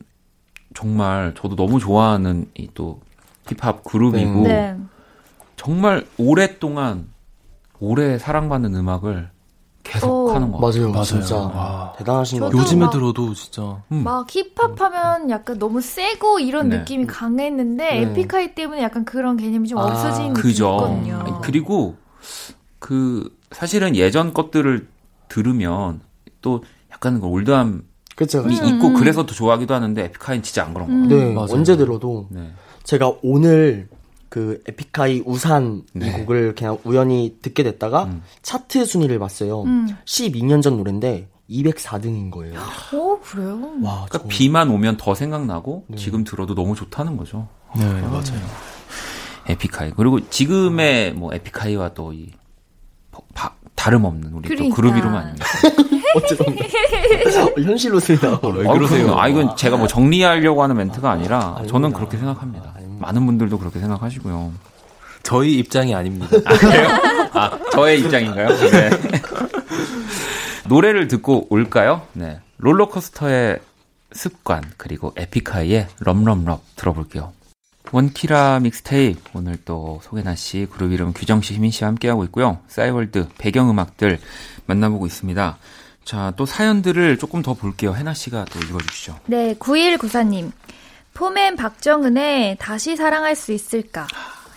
정말 0.74 1.34
저도 1.38 1.56
너무 1.56 1.80
좋아하는 1.80 2.50
이 2.56 2.68
또 2.74 3.02
힙합 3.48 3.84
그룹이고 3.84 4.41
네. 4.48 4.76
정말 5.56 6.06
오랫동안 6.18 7.08
오래 7.80 8.18
사랑받는 8.18 8.74
음악을 8.76 9.30
계속 9.86 10.10
오. 10.12 10.32
하는 10.32 10.52
것 10.52 10.58
같아요. 10.60 10.82
맞아요, 10.82 10.92
맞아요. 10.92 11.04
진짜. 11.06 11.36
와. 11.38 11.94
대단하신 11.98 12.40
것 12.40 12.46
같아요. 12.48 12.62
요즘에 12.62 12.86
막- 12.86 12.92
들어도 12.92 13.34
진짜 13.34 13.82
음. 13.92 14.04
막 14.04 14.28
힙합하면 14.30 15.30
약간 15.30 15.58
너무 15.60 15.80
세고 15.80 16.40
이런 16.40 16.70
네. 16.70 16.80
느낌이 16.80 17.06
강했는데 17.06 17.84
네. 17.84 18.02
에픽하이 18.02 18.56
때문에 18.56 18.82
약간 18.82 19.06
그런 19.06 19.38
개념이 19.38 19.68
좀 19.70 19.78
아, 19.78 19.84
없어진. 19.86 20.34
느낌이거든요. 20.34 21.42
그리고 21.44 21.96
그 22.80 23.30
사실은 23.52 23.96
예전 23.96 24.34
것들을 24.34 24.88
들으면 25.30 26.02
또 26.42 26.64
약간 26.92 27.20
그 27.22 27.28
올드함이 27.28 27.80
그쵸, 28.16 28.44
그쵸. 28.44 28.66
있고 28.66 28.94
그래서 28.94 29.26
더 29.26 29.34
좋아하기도 29.34 29.74
하는데 29.74 30.04
에픽하이는 30.06 30.44
진짜 30.44 30.64
안 30.66 30.74
그런 30.74 30.88
거 30.88 30.94
같아요. 31.16 31.20
네, 31.30 31.34
맞아요. 31.34 31.48
언제 31.52 31.78
들어도 31.78 32.28
네. 32.30 32.50
제가 32.84 33.12
오늘 33.24 33.88
그 34.36 34.62
에픽하이 34.68 35.24
우산 35.26 35.84
네. 35.94 36.10
이 36.10 36.12
곡을 36.12 36.56
그냥 36.56 36.78
우연히 36.84 37.38
듣게 37.42 37.64
됐다가 37.64 38.04
음. 38.04 38.22
차트 38.42 38.84
순위를 38.84 39.18
봤어요. 39.18 39.62
음. 39.64 39.88
12년 40.04 40.62
전 40.62 40.76
노래인데 40.76 41.30
204등인 41.50 42.32
거예요. 42.32 42.60
오 42.94 43.18
그래요? 43.22 43.54
와, 43.82 44.04
그러니까 44.10 44.18
저- 44.18 44.28
비만 44.28 44.70
오면 44.70 44.98
더 44.98 45.16
생각나고 45.16 45.86
네. 45.88 45.96
지금 45.96 46.26
들어도 46.26 46.54
너무 46.54 46.76
좋다는 46.76 47.16
거죠. 47.16 47.48
네, 47.78 47.86
맞아요. 47.86 48.42
에픽하이 49.48 49.92
그리고 49.96 50.20
지금의 50.30 51.14
뭐 51.14 51.34
에픽하이와 51.34 51.94
또이 51.94 52.32
다름없는 53.76 54.34
우리 54.34 54.50
또 54.50 54.56
그러니까. 54.56 54.76
그룹 54.76 54.98
이름 54.98 55.16
아닙니까? 55.16 55.46
어쨌든 56.16 56.58
현실 57.64 57.94
웃음이 57.94 58.20
나오고 58.22 58.48
아, 58.50 58.74
그럼요. 58.74 59.18
아 59.18 59.30
이건 59.30 59.56
제가 59.56 59.78
뭐 59.78 59.88
정리하려고 59.88 60.62
하는 60.62 60.76
멘트가 60.76 61.10
아니라 61.10 61.40
아닙니다. 61.40 61.68
저는 61.72 61.94
그렇게 61.94 62.18
생각합니다. 62.18 62.74
많은 63.00 63.26
분들도 63.26 63.58
그렇게 63.60 63.80
생각하시고요. 63.80 64.54
저희 65.24 65.58
입장이 65.58 65.96
아닙니다. 65.96 66.28
아 67.34 67.60
저의 67.72 68.00
입장인가요? 68.02 68.48
네. 68.50 68.89
노래를 70.68 71.08
듣고 71.08 71.48
올까요? 71.50 72.02
네. 72.14 72.39
롤러코스터의 72.58 73.60
습관 74.14 74.64
그리고 74.78 75.14
에픽하이의 75.18 75.88
럼럼럽 76.00 76.64
들어볼게요. 76.76 77.34
원키라 77.91 78.60
믹스테이프 78.62 79.32
오늘 79.34 79.58
또 79.64 80.00
소개나 80.04 80.36
씨 80.36 80.68
그룹 80.72 80.91
이름 80.91 81.14
규정 81.14 81.41
씨, 81.41 81.54
희민 81.54 81.72
씨와 81.72 81.89
함께하고 81.89 82.24
있고요. 82.26 82.60
싸이월드 82.68 83.28
배경 83.38 83.70
음악들 83.70 84.20
만나보고 84.66 85.06
있습니다. 85.06 85.58
자, 86.04 86.34
또 86.36 86.46
사연들을 86.46 87.18
조금 87.18 87.41
더 87.41 87.54
볼게요. 87.54 87.93
해나 87.96 88.14
씨가 88.14 88.46
또 88.46 88.60
읽어주시죠. 88.60 89.20
네, 89.26 89.56
9194님. 89.56 90.52
포맨 91.16 91.55
박정은의 91.55 92.57
다시 92.59 92.95
사랑할 92.97 93.36
수 93.36 93.53
있을까? 93.53 94.05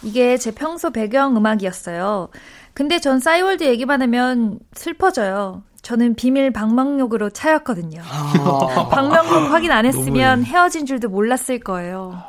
이게 0.02 0.36
제 0.36 0.50
평소 0.50 0.90
배경 0.90 1.36
음악이었어요. 1.36 2.28
근데 2.74 3.00
전 3.00 3.20
싸이월드 3.20 3.64
얘기만 3.64 4.02
하면 4.02 4.58
슬퍼져요. 4.74 5.62
저는 5.82 6.16
비밀 6.16 6.52
방명록으로 6.52 7.30
차였거든요. 7.30 8.02
방명록 8.90 9.50
확인 9.52 9.70
안 9.70 9.86
했으면 9.86 10.42
헤어진 10.42 10.84
줄도 10.84 11.08
몰랐을 11.08 11.60
거예요. 11.60 12.20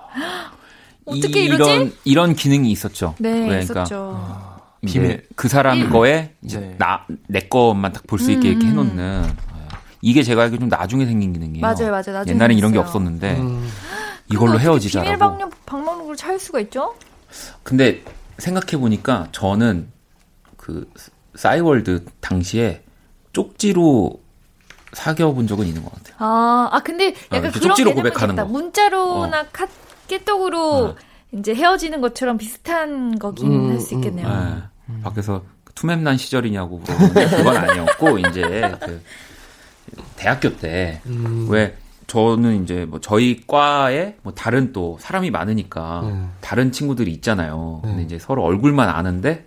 어떻게 1.05 1.41
이러지? 1.43 1.63
이런 1.63 1.93
이런 2.05 2.36
기능이 2.36 2.71
있었죠. 2.71 3.15
네, 3.17 3.32
그러니까 3.32 3.57
있었죠. 3.57 4.59
이제 4.84 4.99
비밀. 4.99 5.25
그 5.36 5.47
사람 5.47 5.89
거에 5.89 6.36
이제 6.43 6.59
네. 6.59 6.75
나내 6.77 7.47
것만 7.49 7.93
딱 7.93 8.03
볼 8.07 8.19
수 8.19 8.32
있게 8.32 8.49
이렇게 8.49 8.67
해놓는 8.67 9.23
예. 9.25 9.30
이게 10.01 10.21
제가 10.23 10.43
알기로 10.43 10.59
좀 10.59 10.69
나중에 10.69 11.05
생긴 11.05 11.34
기능이에요. 11.34 11.61
맞아요, 11.61 11.89
맞아요. 11.91 12.13
나중에 12.19 12.36
옛날엔 12.36 12.57
이런 12.57 12.71
게. 12.71 12.77
없었는데 12.77 13.38
음, 13.39 13.67
이걸로 14.32 14.59
헤어지자라고. 14.59 15.05
비밀 15.05 15.17
방명, 15.17 15.51
방명록을 15.65 16.15
찰 16.15 16.39
수가 16.39 16.59
있죠? 16.61 16.95
근데 17.63 18.03
생각해 18.38 18.77
보니까 18.77 19.27
저는 19.32 19.91
그 20.57 20.91
싸이월드 21.36 22.05
당시에 22.19 22.84
쪽지로 23.34 24.21
사귀어 24.93 25.34
본 25.34 25.47
적은 25.47 25.65
있는 25.67 25.84
것 25.84 25.93
같아요. 25.93 26.15
아, 26.19 26.69
아 26.71 26.80
근데 26.80 27.13
약간 27.32 27.43
이렇게 27.43 27.59
그런 27.59 27.69
쪽지로 27.69 27.93
고백하는. 27.93 28.36
거. 28.36 28.45
문자로나 28.45 29.47
카, 29.51 29.67
깨톡으로 30.07 30.75
어. 30.75 30.95
이제 31.32 31.53
헤어지는 31.53 32.01
것처럼 32.01 32.38
비슷한 32.38 33.19
거긴 33.19 33.51
음, 33.51 33.71
할수 33.71 33.93
있겠네요. 33.95 34.27
예. 34.27 35.01
밖에서 35.03 35.43
투맵난 35.75 36.17
시절이냐고 36.17 36.80
물어보는데 36.80 37.30
그건 37.30 37.57
아니었고 37.57 38.17
이제 38.27 38.41
그 38.82 39.01
대학교 40.15 40.57
때 40.57 41.01
음. 41.05 41.45
왜 42.10 42.30
저는 42.36 42.64
이제 42.64 42.86
뭐 42.86 42.99
저희 42.99 43.41
과에 43.45 44.16
뭐 44.24 44.34
다른 44.34 44.74
또 44.74 44.97
사람이 44.99 45.30
많으니까 45.30 46.01
음. 46.01 46.32
다른 46.41 46.72
친구들이 46.72 47.12
있잖아요. 47.14 47.82
근데 47.84 48.01
음. 48.01 48.05
이제 48.05 48.18
서로 48.18 48.43
얼굴만 48.43 48.89
아는데 48.89 49.45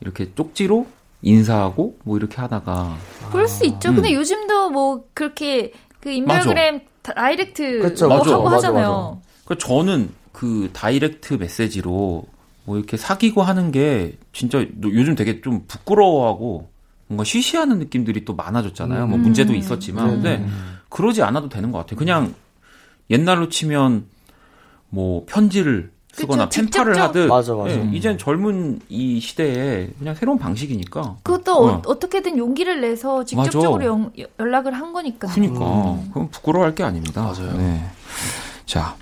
이렇게 0.00 0.32
쪽지로 0.34 0.86
인사하고 1.22 1.98
뭐 2.04 2.16
이렇게 2.16 2.36
하다가 2.36 2.96
그럴 3.32 3.48
수 3.48 3.66
있죠. 3.66 3.90
음. 3.90 3.96
근데 3.96 4.14
요즘도 4.14 4.70
뭐 4.70 5.04
그렇게 5.12 5.72
그 6.00 6.10
인별그램 6.10 6.82
direct 7.02 7.80
그쵸, 7.80 8.08
뭐 8.08 8.18
맞아. 8.18 8.32
하고 8.32 8.44
맞아, 8.44 8.56
하잖아요. 8.56 9.20
그 9.44 9.58
저는 9.58 10.10
그 10.32 10.70
direct 10.72 11.34
메시지로 11.34 12.24
뭐 12.64 12.76
이렇게 12.76 12.96
사귀고 12.96 13.42
하는 13.42 13.72
게 13.72 14.16
진짜 14.32 14.64
요즘 14.82 15.16
되게 15.16 15.40
좀 15.40 15.64
부끄러워하고 15.66 16.70
뭔가 17.08 17.24
쉬쉬하는 17.24 17.78
느낌들이 17.78 18.24
또 18.24 18.34
많아졌잖아요. 18.34 19.06
뭐 19.06 19.16
음. 19.18 19.22
문제도 19.22 19.52
있었지만 19.54 20.08
음. 20.08 20.10
근데 20.10 20.46
그러지 20.88 21.22
않아도 21.22 21.48
되는 21.48 21.70
것 21.72 21.78
같아요. 21.78 21.98
그냥 21.98 22.34
옛날로 23.10 23.48
치면 23.48 24.06
뭐 24.90 25.24
편지를 25.26 25.90
쓰거나 26.12 26.48
그쵸, 26.48 26.62
펜팔을 26.62 26.94
직접적- 26.94 26.98
하듯 27.00 27.28
맞아, 27.28 27.54
맞아. 27.54 27.70
예, 27.74 27.90
이젠 27.92 28.18
젊은 28.18 28.80
이 28.88 29.20
시대에 29.20 29.90
그냥 29.98 30.14
새로운 30.14 30.38
방식이니까 30.38 31.18
그것도 31.22 31.52
어. 31.54 31.68
어. 31.74 31.82
어떻게든 31.86 32.38
용기를 32.38 32.80
내서 32.80 33.24
직접적으로 33.24 33.84
연, 33.84 34.12
연락을 34.38 34.72
한 34.74 34.92
거니까. 34.92 35.28
그러니까 35.28 35.58
그건 36.08 36.30
부끄러워할 36.30 36.74
게 36.74 36.82
아닙니다. 36.82 37.22
맞아요. 37.22 37.56
네. 37.56 37.84
자 38.66 38.96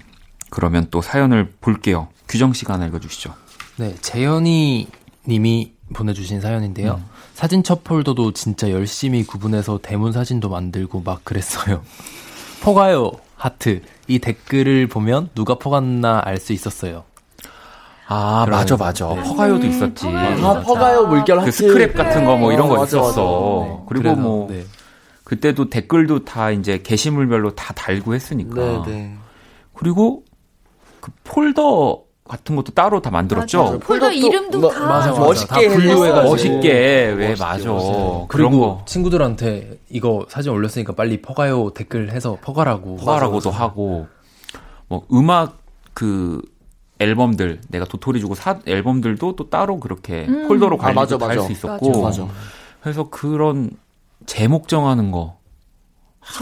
그러면 0.51 0.89
또 0.91 1.01
사연을 1.01 1.53
볼게요. 1.61 2.09
규정 2.29 2.53
씨가 2.53 2.75
하나 2.75 2.87
읽어주시죠. 2.87 3.33
네, 3.79 3.95
재현이 4.01 4.89
님이 5.29 5.73
보내주신 5.95 6.41
사연인데요. 6.41 7.01
사진 7.37 7.63
첩 7.63 7.85
폴더도 7.85 8.33
진짜 8.33 8.71
열심히 8.71 9.23
구분해서 9.23 9.79
대문 9.83 10.11
사진도 10.11 10.49
만들고 10.49 11.03
막 11.05 11.23
그랬어요. 11.23 11.83
퍼가요, 12.63 13.13
하트. 13.37 13.83
이 14.09 14.19
댓글을 14.19 14.87
보면 14.87 15.29
누가 15.35 15.57
퍼갔나 15.57 16.23
알 16.25 16.39
수 16.39 16.55
있었어요. 16.55 17.05
아 18.09 18.47
맞아 18.49 18.77
맞아 18.79 19.09
네. 19.15 19.23
퍼가요도 19.23 19.67
음, 19.67 19.71
있었지 19.71 20.07
퍼가요. 20.07 20.47
아, 20.47 20.61
퍼가요 20.63 21.07
물결 21.09 21.41
하트. 21.41 21.51
그 21.51 21.75
스크랩 21.75 21.95
같은 21.95 22.25
거 22.25 22.37
뭐 22.39 22.53
이런 22.55 22.69
거 22.69 22.75
어, 22.75 22.79
맞아, 22.79 22.97
있었어 22.97 23.05
맞아. 23.05 23.69
네, 23.69 23.85
그리고 23.87 24.03
그래서, 24.03 24.17
뭐 24.17 24.49
네. 24.49 24.65
그때도 25.25 25.69
댓글도 25.71 26.25
다 26.25 26.51
이제 26.53 26.81
게시물별로 26.83 27.55
다 27.55 27.75
달고 27.75 28.15
했으니까 28.15 28.55
네, 28.55 28.83
네. 28.87 29.17
그리고 29.75 30.23
그 31.01 31.11
폴더 31.25 32.01
같은 32.29 32.57
것도 32.57 32.73
따로 32.73 33.01
다 33.01 33.11
만들었죠 33.11 33.63
맞아. 33.63 33.79
폴더 33.79 34.09
폴더도- 34.09 34.15
이름도 34.15 34.61
뭐- 34.61 34.71
다 34.71 34.81
맞아, 34.87 35.09
맞아. 35.11 35.21
멋있게 35.21 35.47
다 35.69 35.75
분류해가지고. 35.75 36.05
해가지고. 36.07 36.31
멋있게 36.31 36.73
왜 36.73 37.29
멋있게, 37.29 37.45
맞아 37.45 37.69
멋있게. 37.73 38.27
그리고 38.29 38.61
거 38.61 38.83
친구들한테 38.87 39.79
이거 39.91 40.27
사진 40.29 40.53
올렸으니까 40.53 40.95
빨리 40.95 41.21
퍼가요 41.23 41.71
댓글 41.71 42.11
해서 42.11 42.37
퍼가라고. 42.43 42.97
퍼가라고도 42.97 43.51
하고 43.51 44.07
뭐 44.89 45.07
음악 45.13 45.59
그 45.95 46.41
앨범들 46.99 47.61
내가 47.69 47.85
도토리 47.85 48.21
주고 48.21 48.35
사 48.35 48.59
앨범들도 48.67 49.37
또 49.37 49.51
따로 49.51 49.79
그렇게 49.81 50.25
음. 50.29 50.49
폴더로 50.49 50.77
아, 50.77 50.79
관리도 50.79 51.01
맞아, 51.01 51.19
다할 51.19 51.37
맞아. 51.37 51.47
수 51.47 51.53
있었고 51.53 52.03
맞아. 52.03 52.27
그래서 52.81 53.09
그런 53.11 53.71
제목 54.27 54.69
정하는 54.69 55.11
거 55.13 55.36
아, 55.36 55.36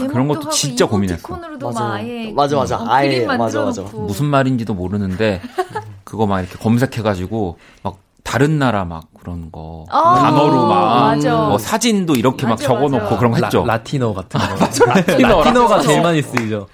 그런 0.09 0.27
것도 0.27 0.49
진짜 0.49 0.85
고민했어. 0.87 1.27
콘으로도 1.27 1.67
맞아. 1.67 1.79
막 1.79 1.93
아예 1.93 2.31
맞아, 2.33 2.55
맞아. 2.57 2.77
어, 2.77 2.85
아예, 2.89 3.09
그림 3.09 3.27
맞아, 3.27 3.37
만들어 3.37 3.65
맞아. 3.65 3.81
놓고 3.83 4.01
무슨 4.01 4.25
말인지도 4.25 4.73
모르는데 4.73 5.41
그거 6.03 6.25
막 6.25 6.41
이렇게 6.41 6.57
검색해가지고 6.57 7.57
막 7.83 7.97
다른 8.23 8.57
나라 8.57 8.85
막 8.85 9.05
그런 9.19 9.51
거 9.51 9.85
아, 9.89 10.15
단어로 10.15 10.67
막 10.67 10.95
맞아. 11.15 11.35
뭐 11.35 11.57
사진도 11.57 12.15
이렇게 12.15 12.43
막 12.45 12.51
맞아, 12.51 12.65
적어놓고 12.65 13.03
맞아. 13.03 13.17
그런 13.17 13.31
거 13.31 13.37
했죠. 13.37 13.63
라, 13.65 13.83
티노 13.83 14.13
같은 14.13 14.39
거. 14.41 14.85
라티노, 14.85 15.27
라티노가 15.27 15.75
라티노. 15.75 15.81
제일 15.81 16.01
많이 16.01 16.21
쓰이죠. 16.21 16.67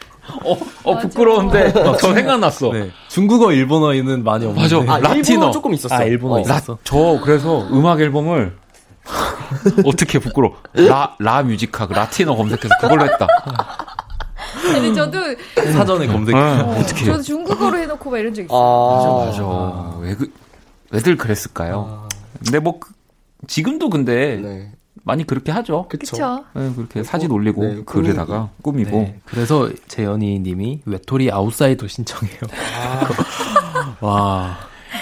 어, 0.46 0.58
어 0.84 0.98
부끄러운데 0.98 1.74
저 2.00 2.14
생각났어. 2.14 2.72
네. 2.72 2.92
중국어, 3.10 3.52
일본어에는 3.52 4.24
많이 4.24 4.46
없는데. 4.46 4.86
맞아. 4.86 5.10
아. 5.10 5.14
일본어 5.14 5.52
조금 5.52 5.74
있었어. 5.74 5.94
아, 5.94 6.04
일본어 6.04 6.36
어. 6.36 6.40
있었어. 6.40 6.74
라, 6.74 6.80
저 6.84 7.20
그래서 7.24 7.68
음악 7.72 8.00
앨범을 8.00 8.56
어떻게 9.86 10.20
부끄러? 10.20 10.54
La, 10.74 11.16
La 11.20 11.44
Musica 11.44 11.88
그 11.88 11.94
라티노 11.94 12.36
검색해서 12.36 12.70
그걸로 12.80 13.04
했다. 13.06 13.28
근데 14.62 14.94
저도 14.94 15.18
사전에 15.72 16.08
검색. 16.08 16.36
어, 16.36 16.76
어떻게? 16.80 17.06
저도 17.06 17.22
중국어로 17.22 17.78
해놓고 17.78 18.10
막 18.10 18.18
이런 18.18 18.34
적 18.34 18.44
있어요. 18.44 18.58
아, 18.60 19.26
맞아. 19.26 19.98
왜 20.00 20.16
그, 20.16 20.32
왜들 20.92 21.18
그랬을까요? 21.18 22.08
근데 22.44 22.60
뭐 22.60 22.80
그- 22.80 22.92
지금도 23.48 23.90
근데 23.90 24.38
네. 24.38 24.72
많이 25.04 25.26
그렇게 25.26 25.52
하죠. 25.52 25.88
그쵸. 25.90 26.12
그쵸? 26.12 26.46
네, 26.54 26.72
그렇게 26.76 27.04
사진 27.04 27.32
올리고 27.32 27.64
네, 27.64 27.82
글에다가 27.86 28.50
꾸미고. 28.62 28.92
네. 29.00 29.20
그래서 29.26 29.70
재현이 29.88 30.40
님이 30.40 30.82
외톨이 30.86 31.32
아웃사이더 31.32 31.88
신청해요. 31.88 32.40
와. 34.02 34.58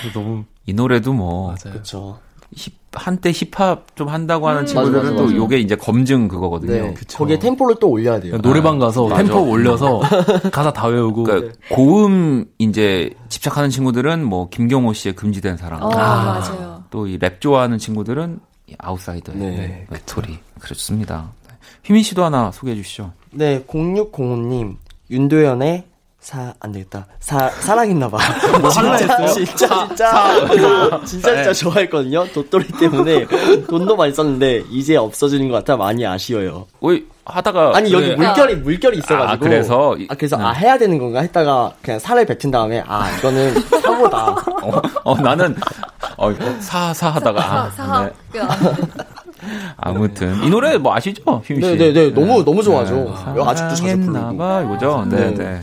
이거 0.06 0.20
너무 0.20 0.44
이 0.66 0.74
노래도 0.74 1.12
뭐 1.14 1.48
맞아요. 1.48 1.78
그쵸. 1.78 2.20
힙, 2.56 2.74
한때 2.94 3.32
힙합 3.32 3.96
좀 3.96 4.08
한다고 4.10 4.48
하는 4.48 4.62
음, 4.62 4.66
친구들은 4.66 5.04
맞아, 5.04 5.16
또 5.16 5.24
맞아. 5.26 5.36
요게 5.36 5.60
이제 5.60 5.76
검증 5.76 6.28
그거거든요. 6.28 6.72
네. 6.74 6.94
거기에 7.14 7.38
템포를 7.40 7.76
또 7.80 7.90
올려야 7.90 8.20
돼요. 8.20 8.38
노래방 8.42 8.80
가서 8.80 9.08
맞아. 9.08 9.24
템포 9.24 9.42
올려서 9.50 10.02
가사 10.52 10.74
다 10.74 10.88
외우고 10.88 11.24
그러니까 11.24 11.54
고음 11.72 12.46
이제 12.58 13.12
집착하는 13.30 13.70
친구들은 13.70 14.24
뭐 14.26 14.50
김경호 14.50 14.94
씨의 14.94 15.16
금지된 15.16 15.58
사랑. 15.58 15.84
어, 15.84 15.90
맞아요. 15.90 16.84
또 16.90 17.06
이 17.08 17.18
랩 17.20 17.40
좋아하는 17.42 17.78
친구들은 17.78 18.40
이 18.68 18.74
아웃사이더의 18.80 19.38
네, 19.38 19.88
외톨이. 19.92 20.40
그렇습니다. 20.60 21.32
네. 21.48 21.54
휘민 21.84 22.02
씨도 22.04 22.24
하나 22.24 22.52
소개해 22.52 22.76
주시죠. 22.76 23.12
네, 23.32 23.64
0605님, 23.66 24.78
윤도현의 25.12 25.84
사, 26.22 26.54
안 26.60 26.72
되겠다. 26.74 27.08
사, 27.20 27.50
사랑했나봐. 27.50 28.18
뭐 28.60 28.70
했어요? 28.70 29.28
진짜, 29.28 29.88
진짜, 29.88 30.38
진짜, 31.06 31.34
진짜 31.36 31.54
좋아했거든요. 31.54 32.28
도토리 32.34 32.68
때문에 32.68 33.26
돈도 33.68 33.96
많이 33.96 34.14
썼는데, 34.14 34.64
이제 34.70 34.98
없어지는 34.98 35.48
것 35.50 35.56
같아 35.56 35.78
많이 35.78 36.06
아쉬워요. 36.06 36.68
왜 36.82 37.04
하다가 37.26 37.72
아니, 37.74 37.92
여기 37.94 38.08
그래. 38.08 38.16
물결이, 38.18 38.56
물결이 38.58 38.98
있어가지고. 38.98 39.32
아, 39.32 39.38
그래서 39.38 39.98
이- 39.98 40.08
아, 40.10 40.16
그래서, 40.16 40.36
네. 40.38 40.44
아, 40.44 40.50
해야 40.52 40.78
되는 40.78 40.98
건가 40.98 41.22
했다가, 41.22 41.72
그냥 41.82 42.00
살을 42.00 42.26
뱉은 42.26 42.52
다음에, 42.52 42.84
아, 42.86 43.10
이거는 43.18 43.54
사고다. 43.82 44.26
어, 44.62 44.82
어, 45.06 45.16
나는 45.22 45.56
어, 46.18 46.34
사 46.60 46.94
사 46.94 47.10
하다가 47.12 47.42
아, 47.42 47.70
사하. 47.72 48.04
네. 48.04 48.42
아무튼 49.78 50.44
이 50.44 50.50
노래 50.50 50.78
뭐 50.78 50.94
아시죠, 50.94 51.42
휘민 51.46 51.64
씨? 51.64 51.78
네네네, 51.78 52.14
너무, 52.14 52.44
너무 52.44 52.62
좋아하죠. 52.62 52.94
네. 53.36 53.42
아직도 53.42 53.70
자주 53.70 53.84
부르고. 53.84 54.12
사랑했나봐 54.14 54.62
이거죠. 54.64 55.06
네, 55.10 55.34
네. 55.34 55.62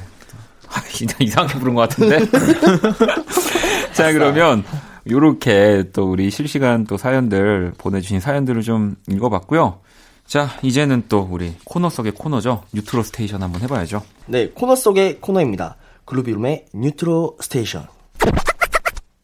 네. 0.68 0.78
아, 0.78 0.82
진짜 0.90 1.16
이상하게 1.20 1.58
부른 1.58 1.74
것 1.74 1.88
같은데. 1.88 2.18
자, 3.92 4.12
그러면 4.12 4.64
요렇게 5.08 5.90
또 5.92 6.10
우리 6.10 6.30
실시간 6.30 6.84
또 6.84 6.96
사연들 6.96 7.72
보내주신 7.78 8.20
사연들을 8.20 8.62
좀 8.62 8.96
읽어봤고요. 9.08 9.80
자, 10.26 10.50
이제는 10.62 11.04
또 11.08 11.28
우리 11.30 11.54
코너 11.64 11.88
속의 11.88 12.12
코너죠. 12.12 12.64
뉴트로 12.72 13.02
스테이션 13.04 13.42
한번 13.42 13.62
해봐야죠. 13.62 14.02
네, 14.26 14.50
코너 14.50 14.74
속의 14.74 15.20
코너입니다. 15.20 15.76
그루비룸의 16.04 16.66
뉴트로 16.74 17.36
스테이션. 17.40 17.86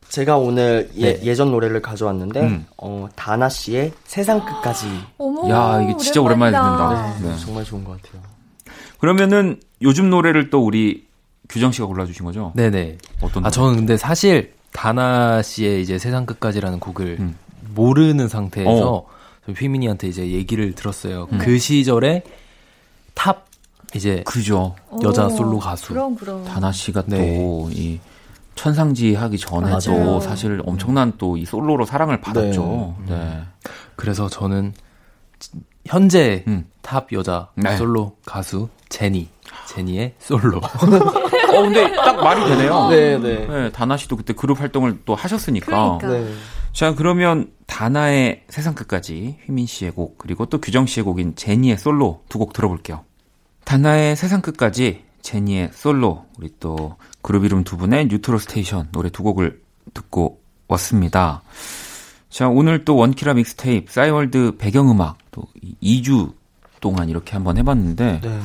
제가 0.08 0.36
오늘 0.36 0.90
예, 0.96 1.34
전 1.34 1.50
노래를 1.50 1.80
가져왔는데, 1.80 2.40
음. 2.42 2.66
어, 2.76 3.08
다나 3.16 3.48
씨의 3.48 3.92
세상 4.04 4.44
끝까지. 4.44 4.86
어머, 5.16 5.48
야, 5.48 5.80
이게 5.82 5.96
진짜 5.96 6.20
오랜만에. 6.20 6.52
듣는다. 6.52 7.18
네. 7.22 7.36
정말 7.38 7.64
좋은 7.64 7.82
것 7.82 8.00
같아요. 8.00 8.22
그러면은 8.98 9.58
요즘 9.80 10.10
노래를 10.10 10.50
또 10.50 10.64
우리 10.64 11.06
규정 11.52 11.70
씨가 11.70 11.86
골라주신 11.86 12.24
거죠? 12.24 12.52
네네. 12.56 12.98
어떤 13.20 13.44
아 13.44 13.48
노래? 13.48 13.50
저는 13.50 13.76
근데 13.76 13.96
사실 13.96 14.54
다나 14.72 15.42
씨의 15.42 15.82
이제 15.82 15.98
세상 15.98 16.24
끝까지라는 16.26 16.80
곡을 16.80 17.18
음. 17.20 17.36
모르는 17.74 18.26
상태에서 18.28 18.92
어. 18.94 19.06
저 19.46 19.52
휘민이한테 19.52 20.08
이제 20.08 20.30
얘기를 20.30 20.72
들었어요. 20.74 21.26
그 21.38 21.58
시절에 21.58 22.22
top 23.14 23.44
이제 23.94 24.22
그죠. 24.24 24.74
여자 25.02 25.26
오, 25.26 25.30
솔로 25.30 25.58
가수. 25.58 25.88
그럼 25.88 26.14
그럼. 26.16 26.44
다나 26.44 26.72
씨가 26.72 27.02
네. 27.06 27.36
또 27.36 28.00
이 28.54 28.58
천상지희 28.58 29.14
하기 29.14 29.36
전에 29.38 29.68
맞아요. 29.70 30.04
또 30.04 30.20
사실 30.20 30.62
엄청난 30.64 31.12
또 31.18 31.36
이 31.36 31.44
솔로로 31.44 31.84
사랑을 31.84 32.20
받았죠. 32.20 32.96
네. 33.08 33.42
그래서 33.96 34.28
저는 34.28 34.72
지- 35.38 35.50
현재 35.86 36.44
음. 36.48 36.64
top 36.80 37.12
여자 37.12 37.48
네. 37.56 37.76
솔로 37.76 38.16
가수 38.24 38.68
제니 38.88 39.28
제니의 39.68 40.14
솔로. 40.18 40.60
어 41.52 41.62
근데 41.62 41.92
딱 41.96 42.16
말이 42.22 42.44
되네요. 42.48 42.88
네, 42.88 43.18
네. 43.18 43.46
네, 43.46 43.72
다나 43.72 43.96
씨도 43.96 44.16
그때 44.16 44.32
그룹 44.32 44.60
활동을 44.60 45.00
또 45.04 45.14
하셨으니까. 45.14 45.98
그러니까. 45.98 46.08
네. 46.08 46.34
자, 46.72 46.94
그러면 46.94 47.50
다나의 47.66 48.44
세상 48.48 48.74
끝까지 48.74 49.38
휘민 49.44 49.66
씨의 49.66 49.90
곡 49.92 50.16
그리고 50.18 50.46
또 50.46 50.58
규정 50.60 50.86
씨의 50.86 51.04
곡인 51.04 51.36
제니의 51.36 51.76
솔로 51.78 52.22
두 52.28 52.38
곡 52.38 52.52
들어볼게요. 52.52 53.04
다나의 53.64 54.16
세상 54.16 54.40
끝까지 54.40 55.04
제니의 55.20 55.70
솔로 55.72 56.24
우리 56.38 56.48
또 56.58 56.96
그루비룸 57.20 57.62
두 57.62 57.76
분의 57.76 58.06
뉴트로 58.06 58.38
스테이션 58.38 58.88
노래 58.92 59.08
두 59.10 59.22
곡을 59.22 59.60
듣고 59.94 60.40
왔습니다. 60.68 61.42
자, 62.30 62.48
오늘 62.48 62.84
또 62.84 62.96
원키라 62.96 63.34
믹스테이프 63.34 63.92
싸이월드 63.92 64.56
배경음악 64.58 65.18
또 65.30 65.44
2주 65.82 66.32
동안 66.80 67.08
이렇게 67.10 67.32
한번 67.32 67.58
해봤는데 67.58 68.20
네. 68.22 68.40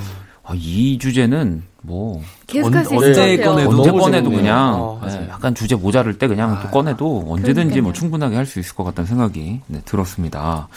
아, 0.50 0.54
이 0.56 0.98
주제는 0.98 1.64
뭐 1.82 2.22
계속 2.48 2.68
언- 2.68 2.78
언제. 3.04 3.38
꺼내도 3.38 3.70
언제 3.70 3.92
꺼내도. 3.92 4.30
그냥 4.30 4.76
어, 4.76 5.02
네. 5.06 5.28
약간 5.30 5.54
주제 5.54 5.76
모자랄 5.76 6.18
때 6.18 6.28
그냥 6.28 6.58
또 6.64 6.70
꺼내도 6.70 7.26
언제든지 7.28 7.82
뭐 7.82 7.92
그러니까요. 7.92 7.94
충분하게 7.94 8.36
할 8.38 8.46
수 8.46 8.60
있을 8.60 8.74
것 8.76 8.84
같다는 8.86 9.08
생각이 9.08 9.62
네, 9.68 9.82
들었습니다. 9.84 10.70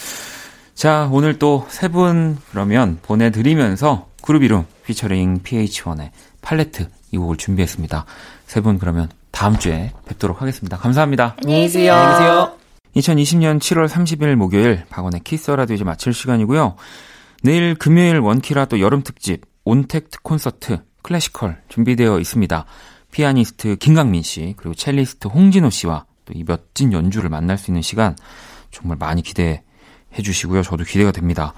자, 0.75 1.09
오늘 1.13 1.39
또 1.39 1.67
세 1.69 1.89
분 1.89 2.39
그러면 2.51 2.99
보내드리면서 3.03 4.09
그룹 4.23 4.43
이름 4.43 4.65
피처링 4.87 5.41
PH1의 5.43 6.11
팔레트 6.43 6.89
이 7.13 7.17
곡을 7.19 7.37
준비했습니다. 7.37 8.05
세 8.47 8.61
분 8.61 8.79
그러면 8.79 9.09
다음 9.31 9.57
주에 9.59 9.93
뵙도록 10.07 10.43
하겠습니다. 10.43 10.77
감사합니다. 10.79 11.37
안녕히 11.43 11.63
계세요. 11.63 12.53
2020년 12.97 13.61
7월 13.61 13.89
30일 13.89 14.35
목요일 14.35 14.83
박원의 14.91 15.21
키스 15.23 15.40
더 15.40 15.51
라디오 15.53 15.75
이제 15.77 15.85
마칠 15.85 16.13
시간이고요. 16.13 16.75
내일 17.45 17.75
금요일 17.77 18.19
원키라 18.19 18.65
또 18.67 18.81
여름 18.81 19.03
특집 19.03 19.43
온택트 19.65 20.21
콘서트 20.23 20.79
classical 21.03 21.63
준비되어 21.69 22.19
있습니다. 22.21 22.65
피아니스트 23.13 23.77
김강민 23.77 24.23
씨 24.23 24.55
그리고 24.57 24.75
첼리스트 24.75 25.29
홍진호 25.29 25.71
씨와 25.71 26.05
또 26.25 26.33
이 26.35 26.45
멋진 26.45 26.93
연주를 26.93 27.29
만날 27.31 27.59
수 27.59 27.71
있는 27.71 27.83
시간 27.83 28.15
정말 28.71 28.97
많이 28.99 29.21
기대해 29.23 29.63
주시고요. 30.23 30.63
저도 30.63 30.85
기대가 30.85 31.11
됩니다. 31.13 31.55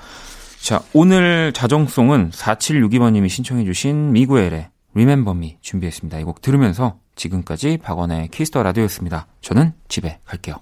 자, 0.61 0.83
오늘 0.95 1.53
자정송은 1.53 2.31
4762번님이 2.31 3.29
신청해 3.29 3.65
주신 3.65 4.13
미구엘의 4.13 4.71
Remember 4.95 5.37
Me 5.37 5.59
준비했습니다. 5.61 6.21
이 6.21 6.25
곡 6.25 6.41
들으면서 6.41 6.99
지금까지 7.17 7.79
박원의 7.83 8.29
키스 8.29 8.50
더 8.50 8.63
라디오였습니다. 8.63 9.27
저는 9.43 9.73
집에 9.89 10.19
갈게요. 10.25 10.57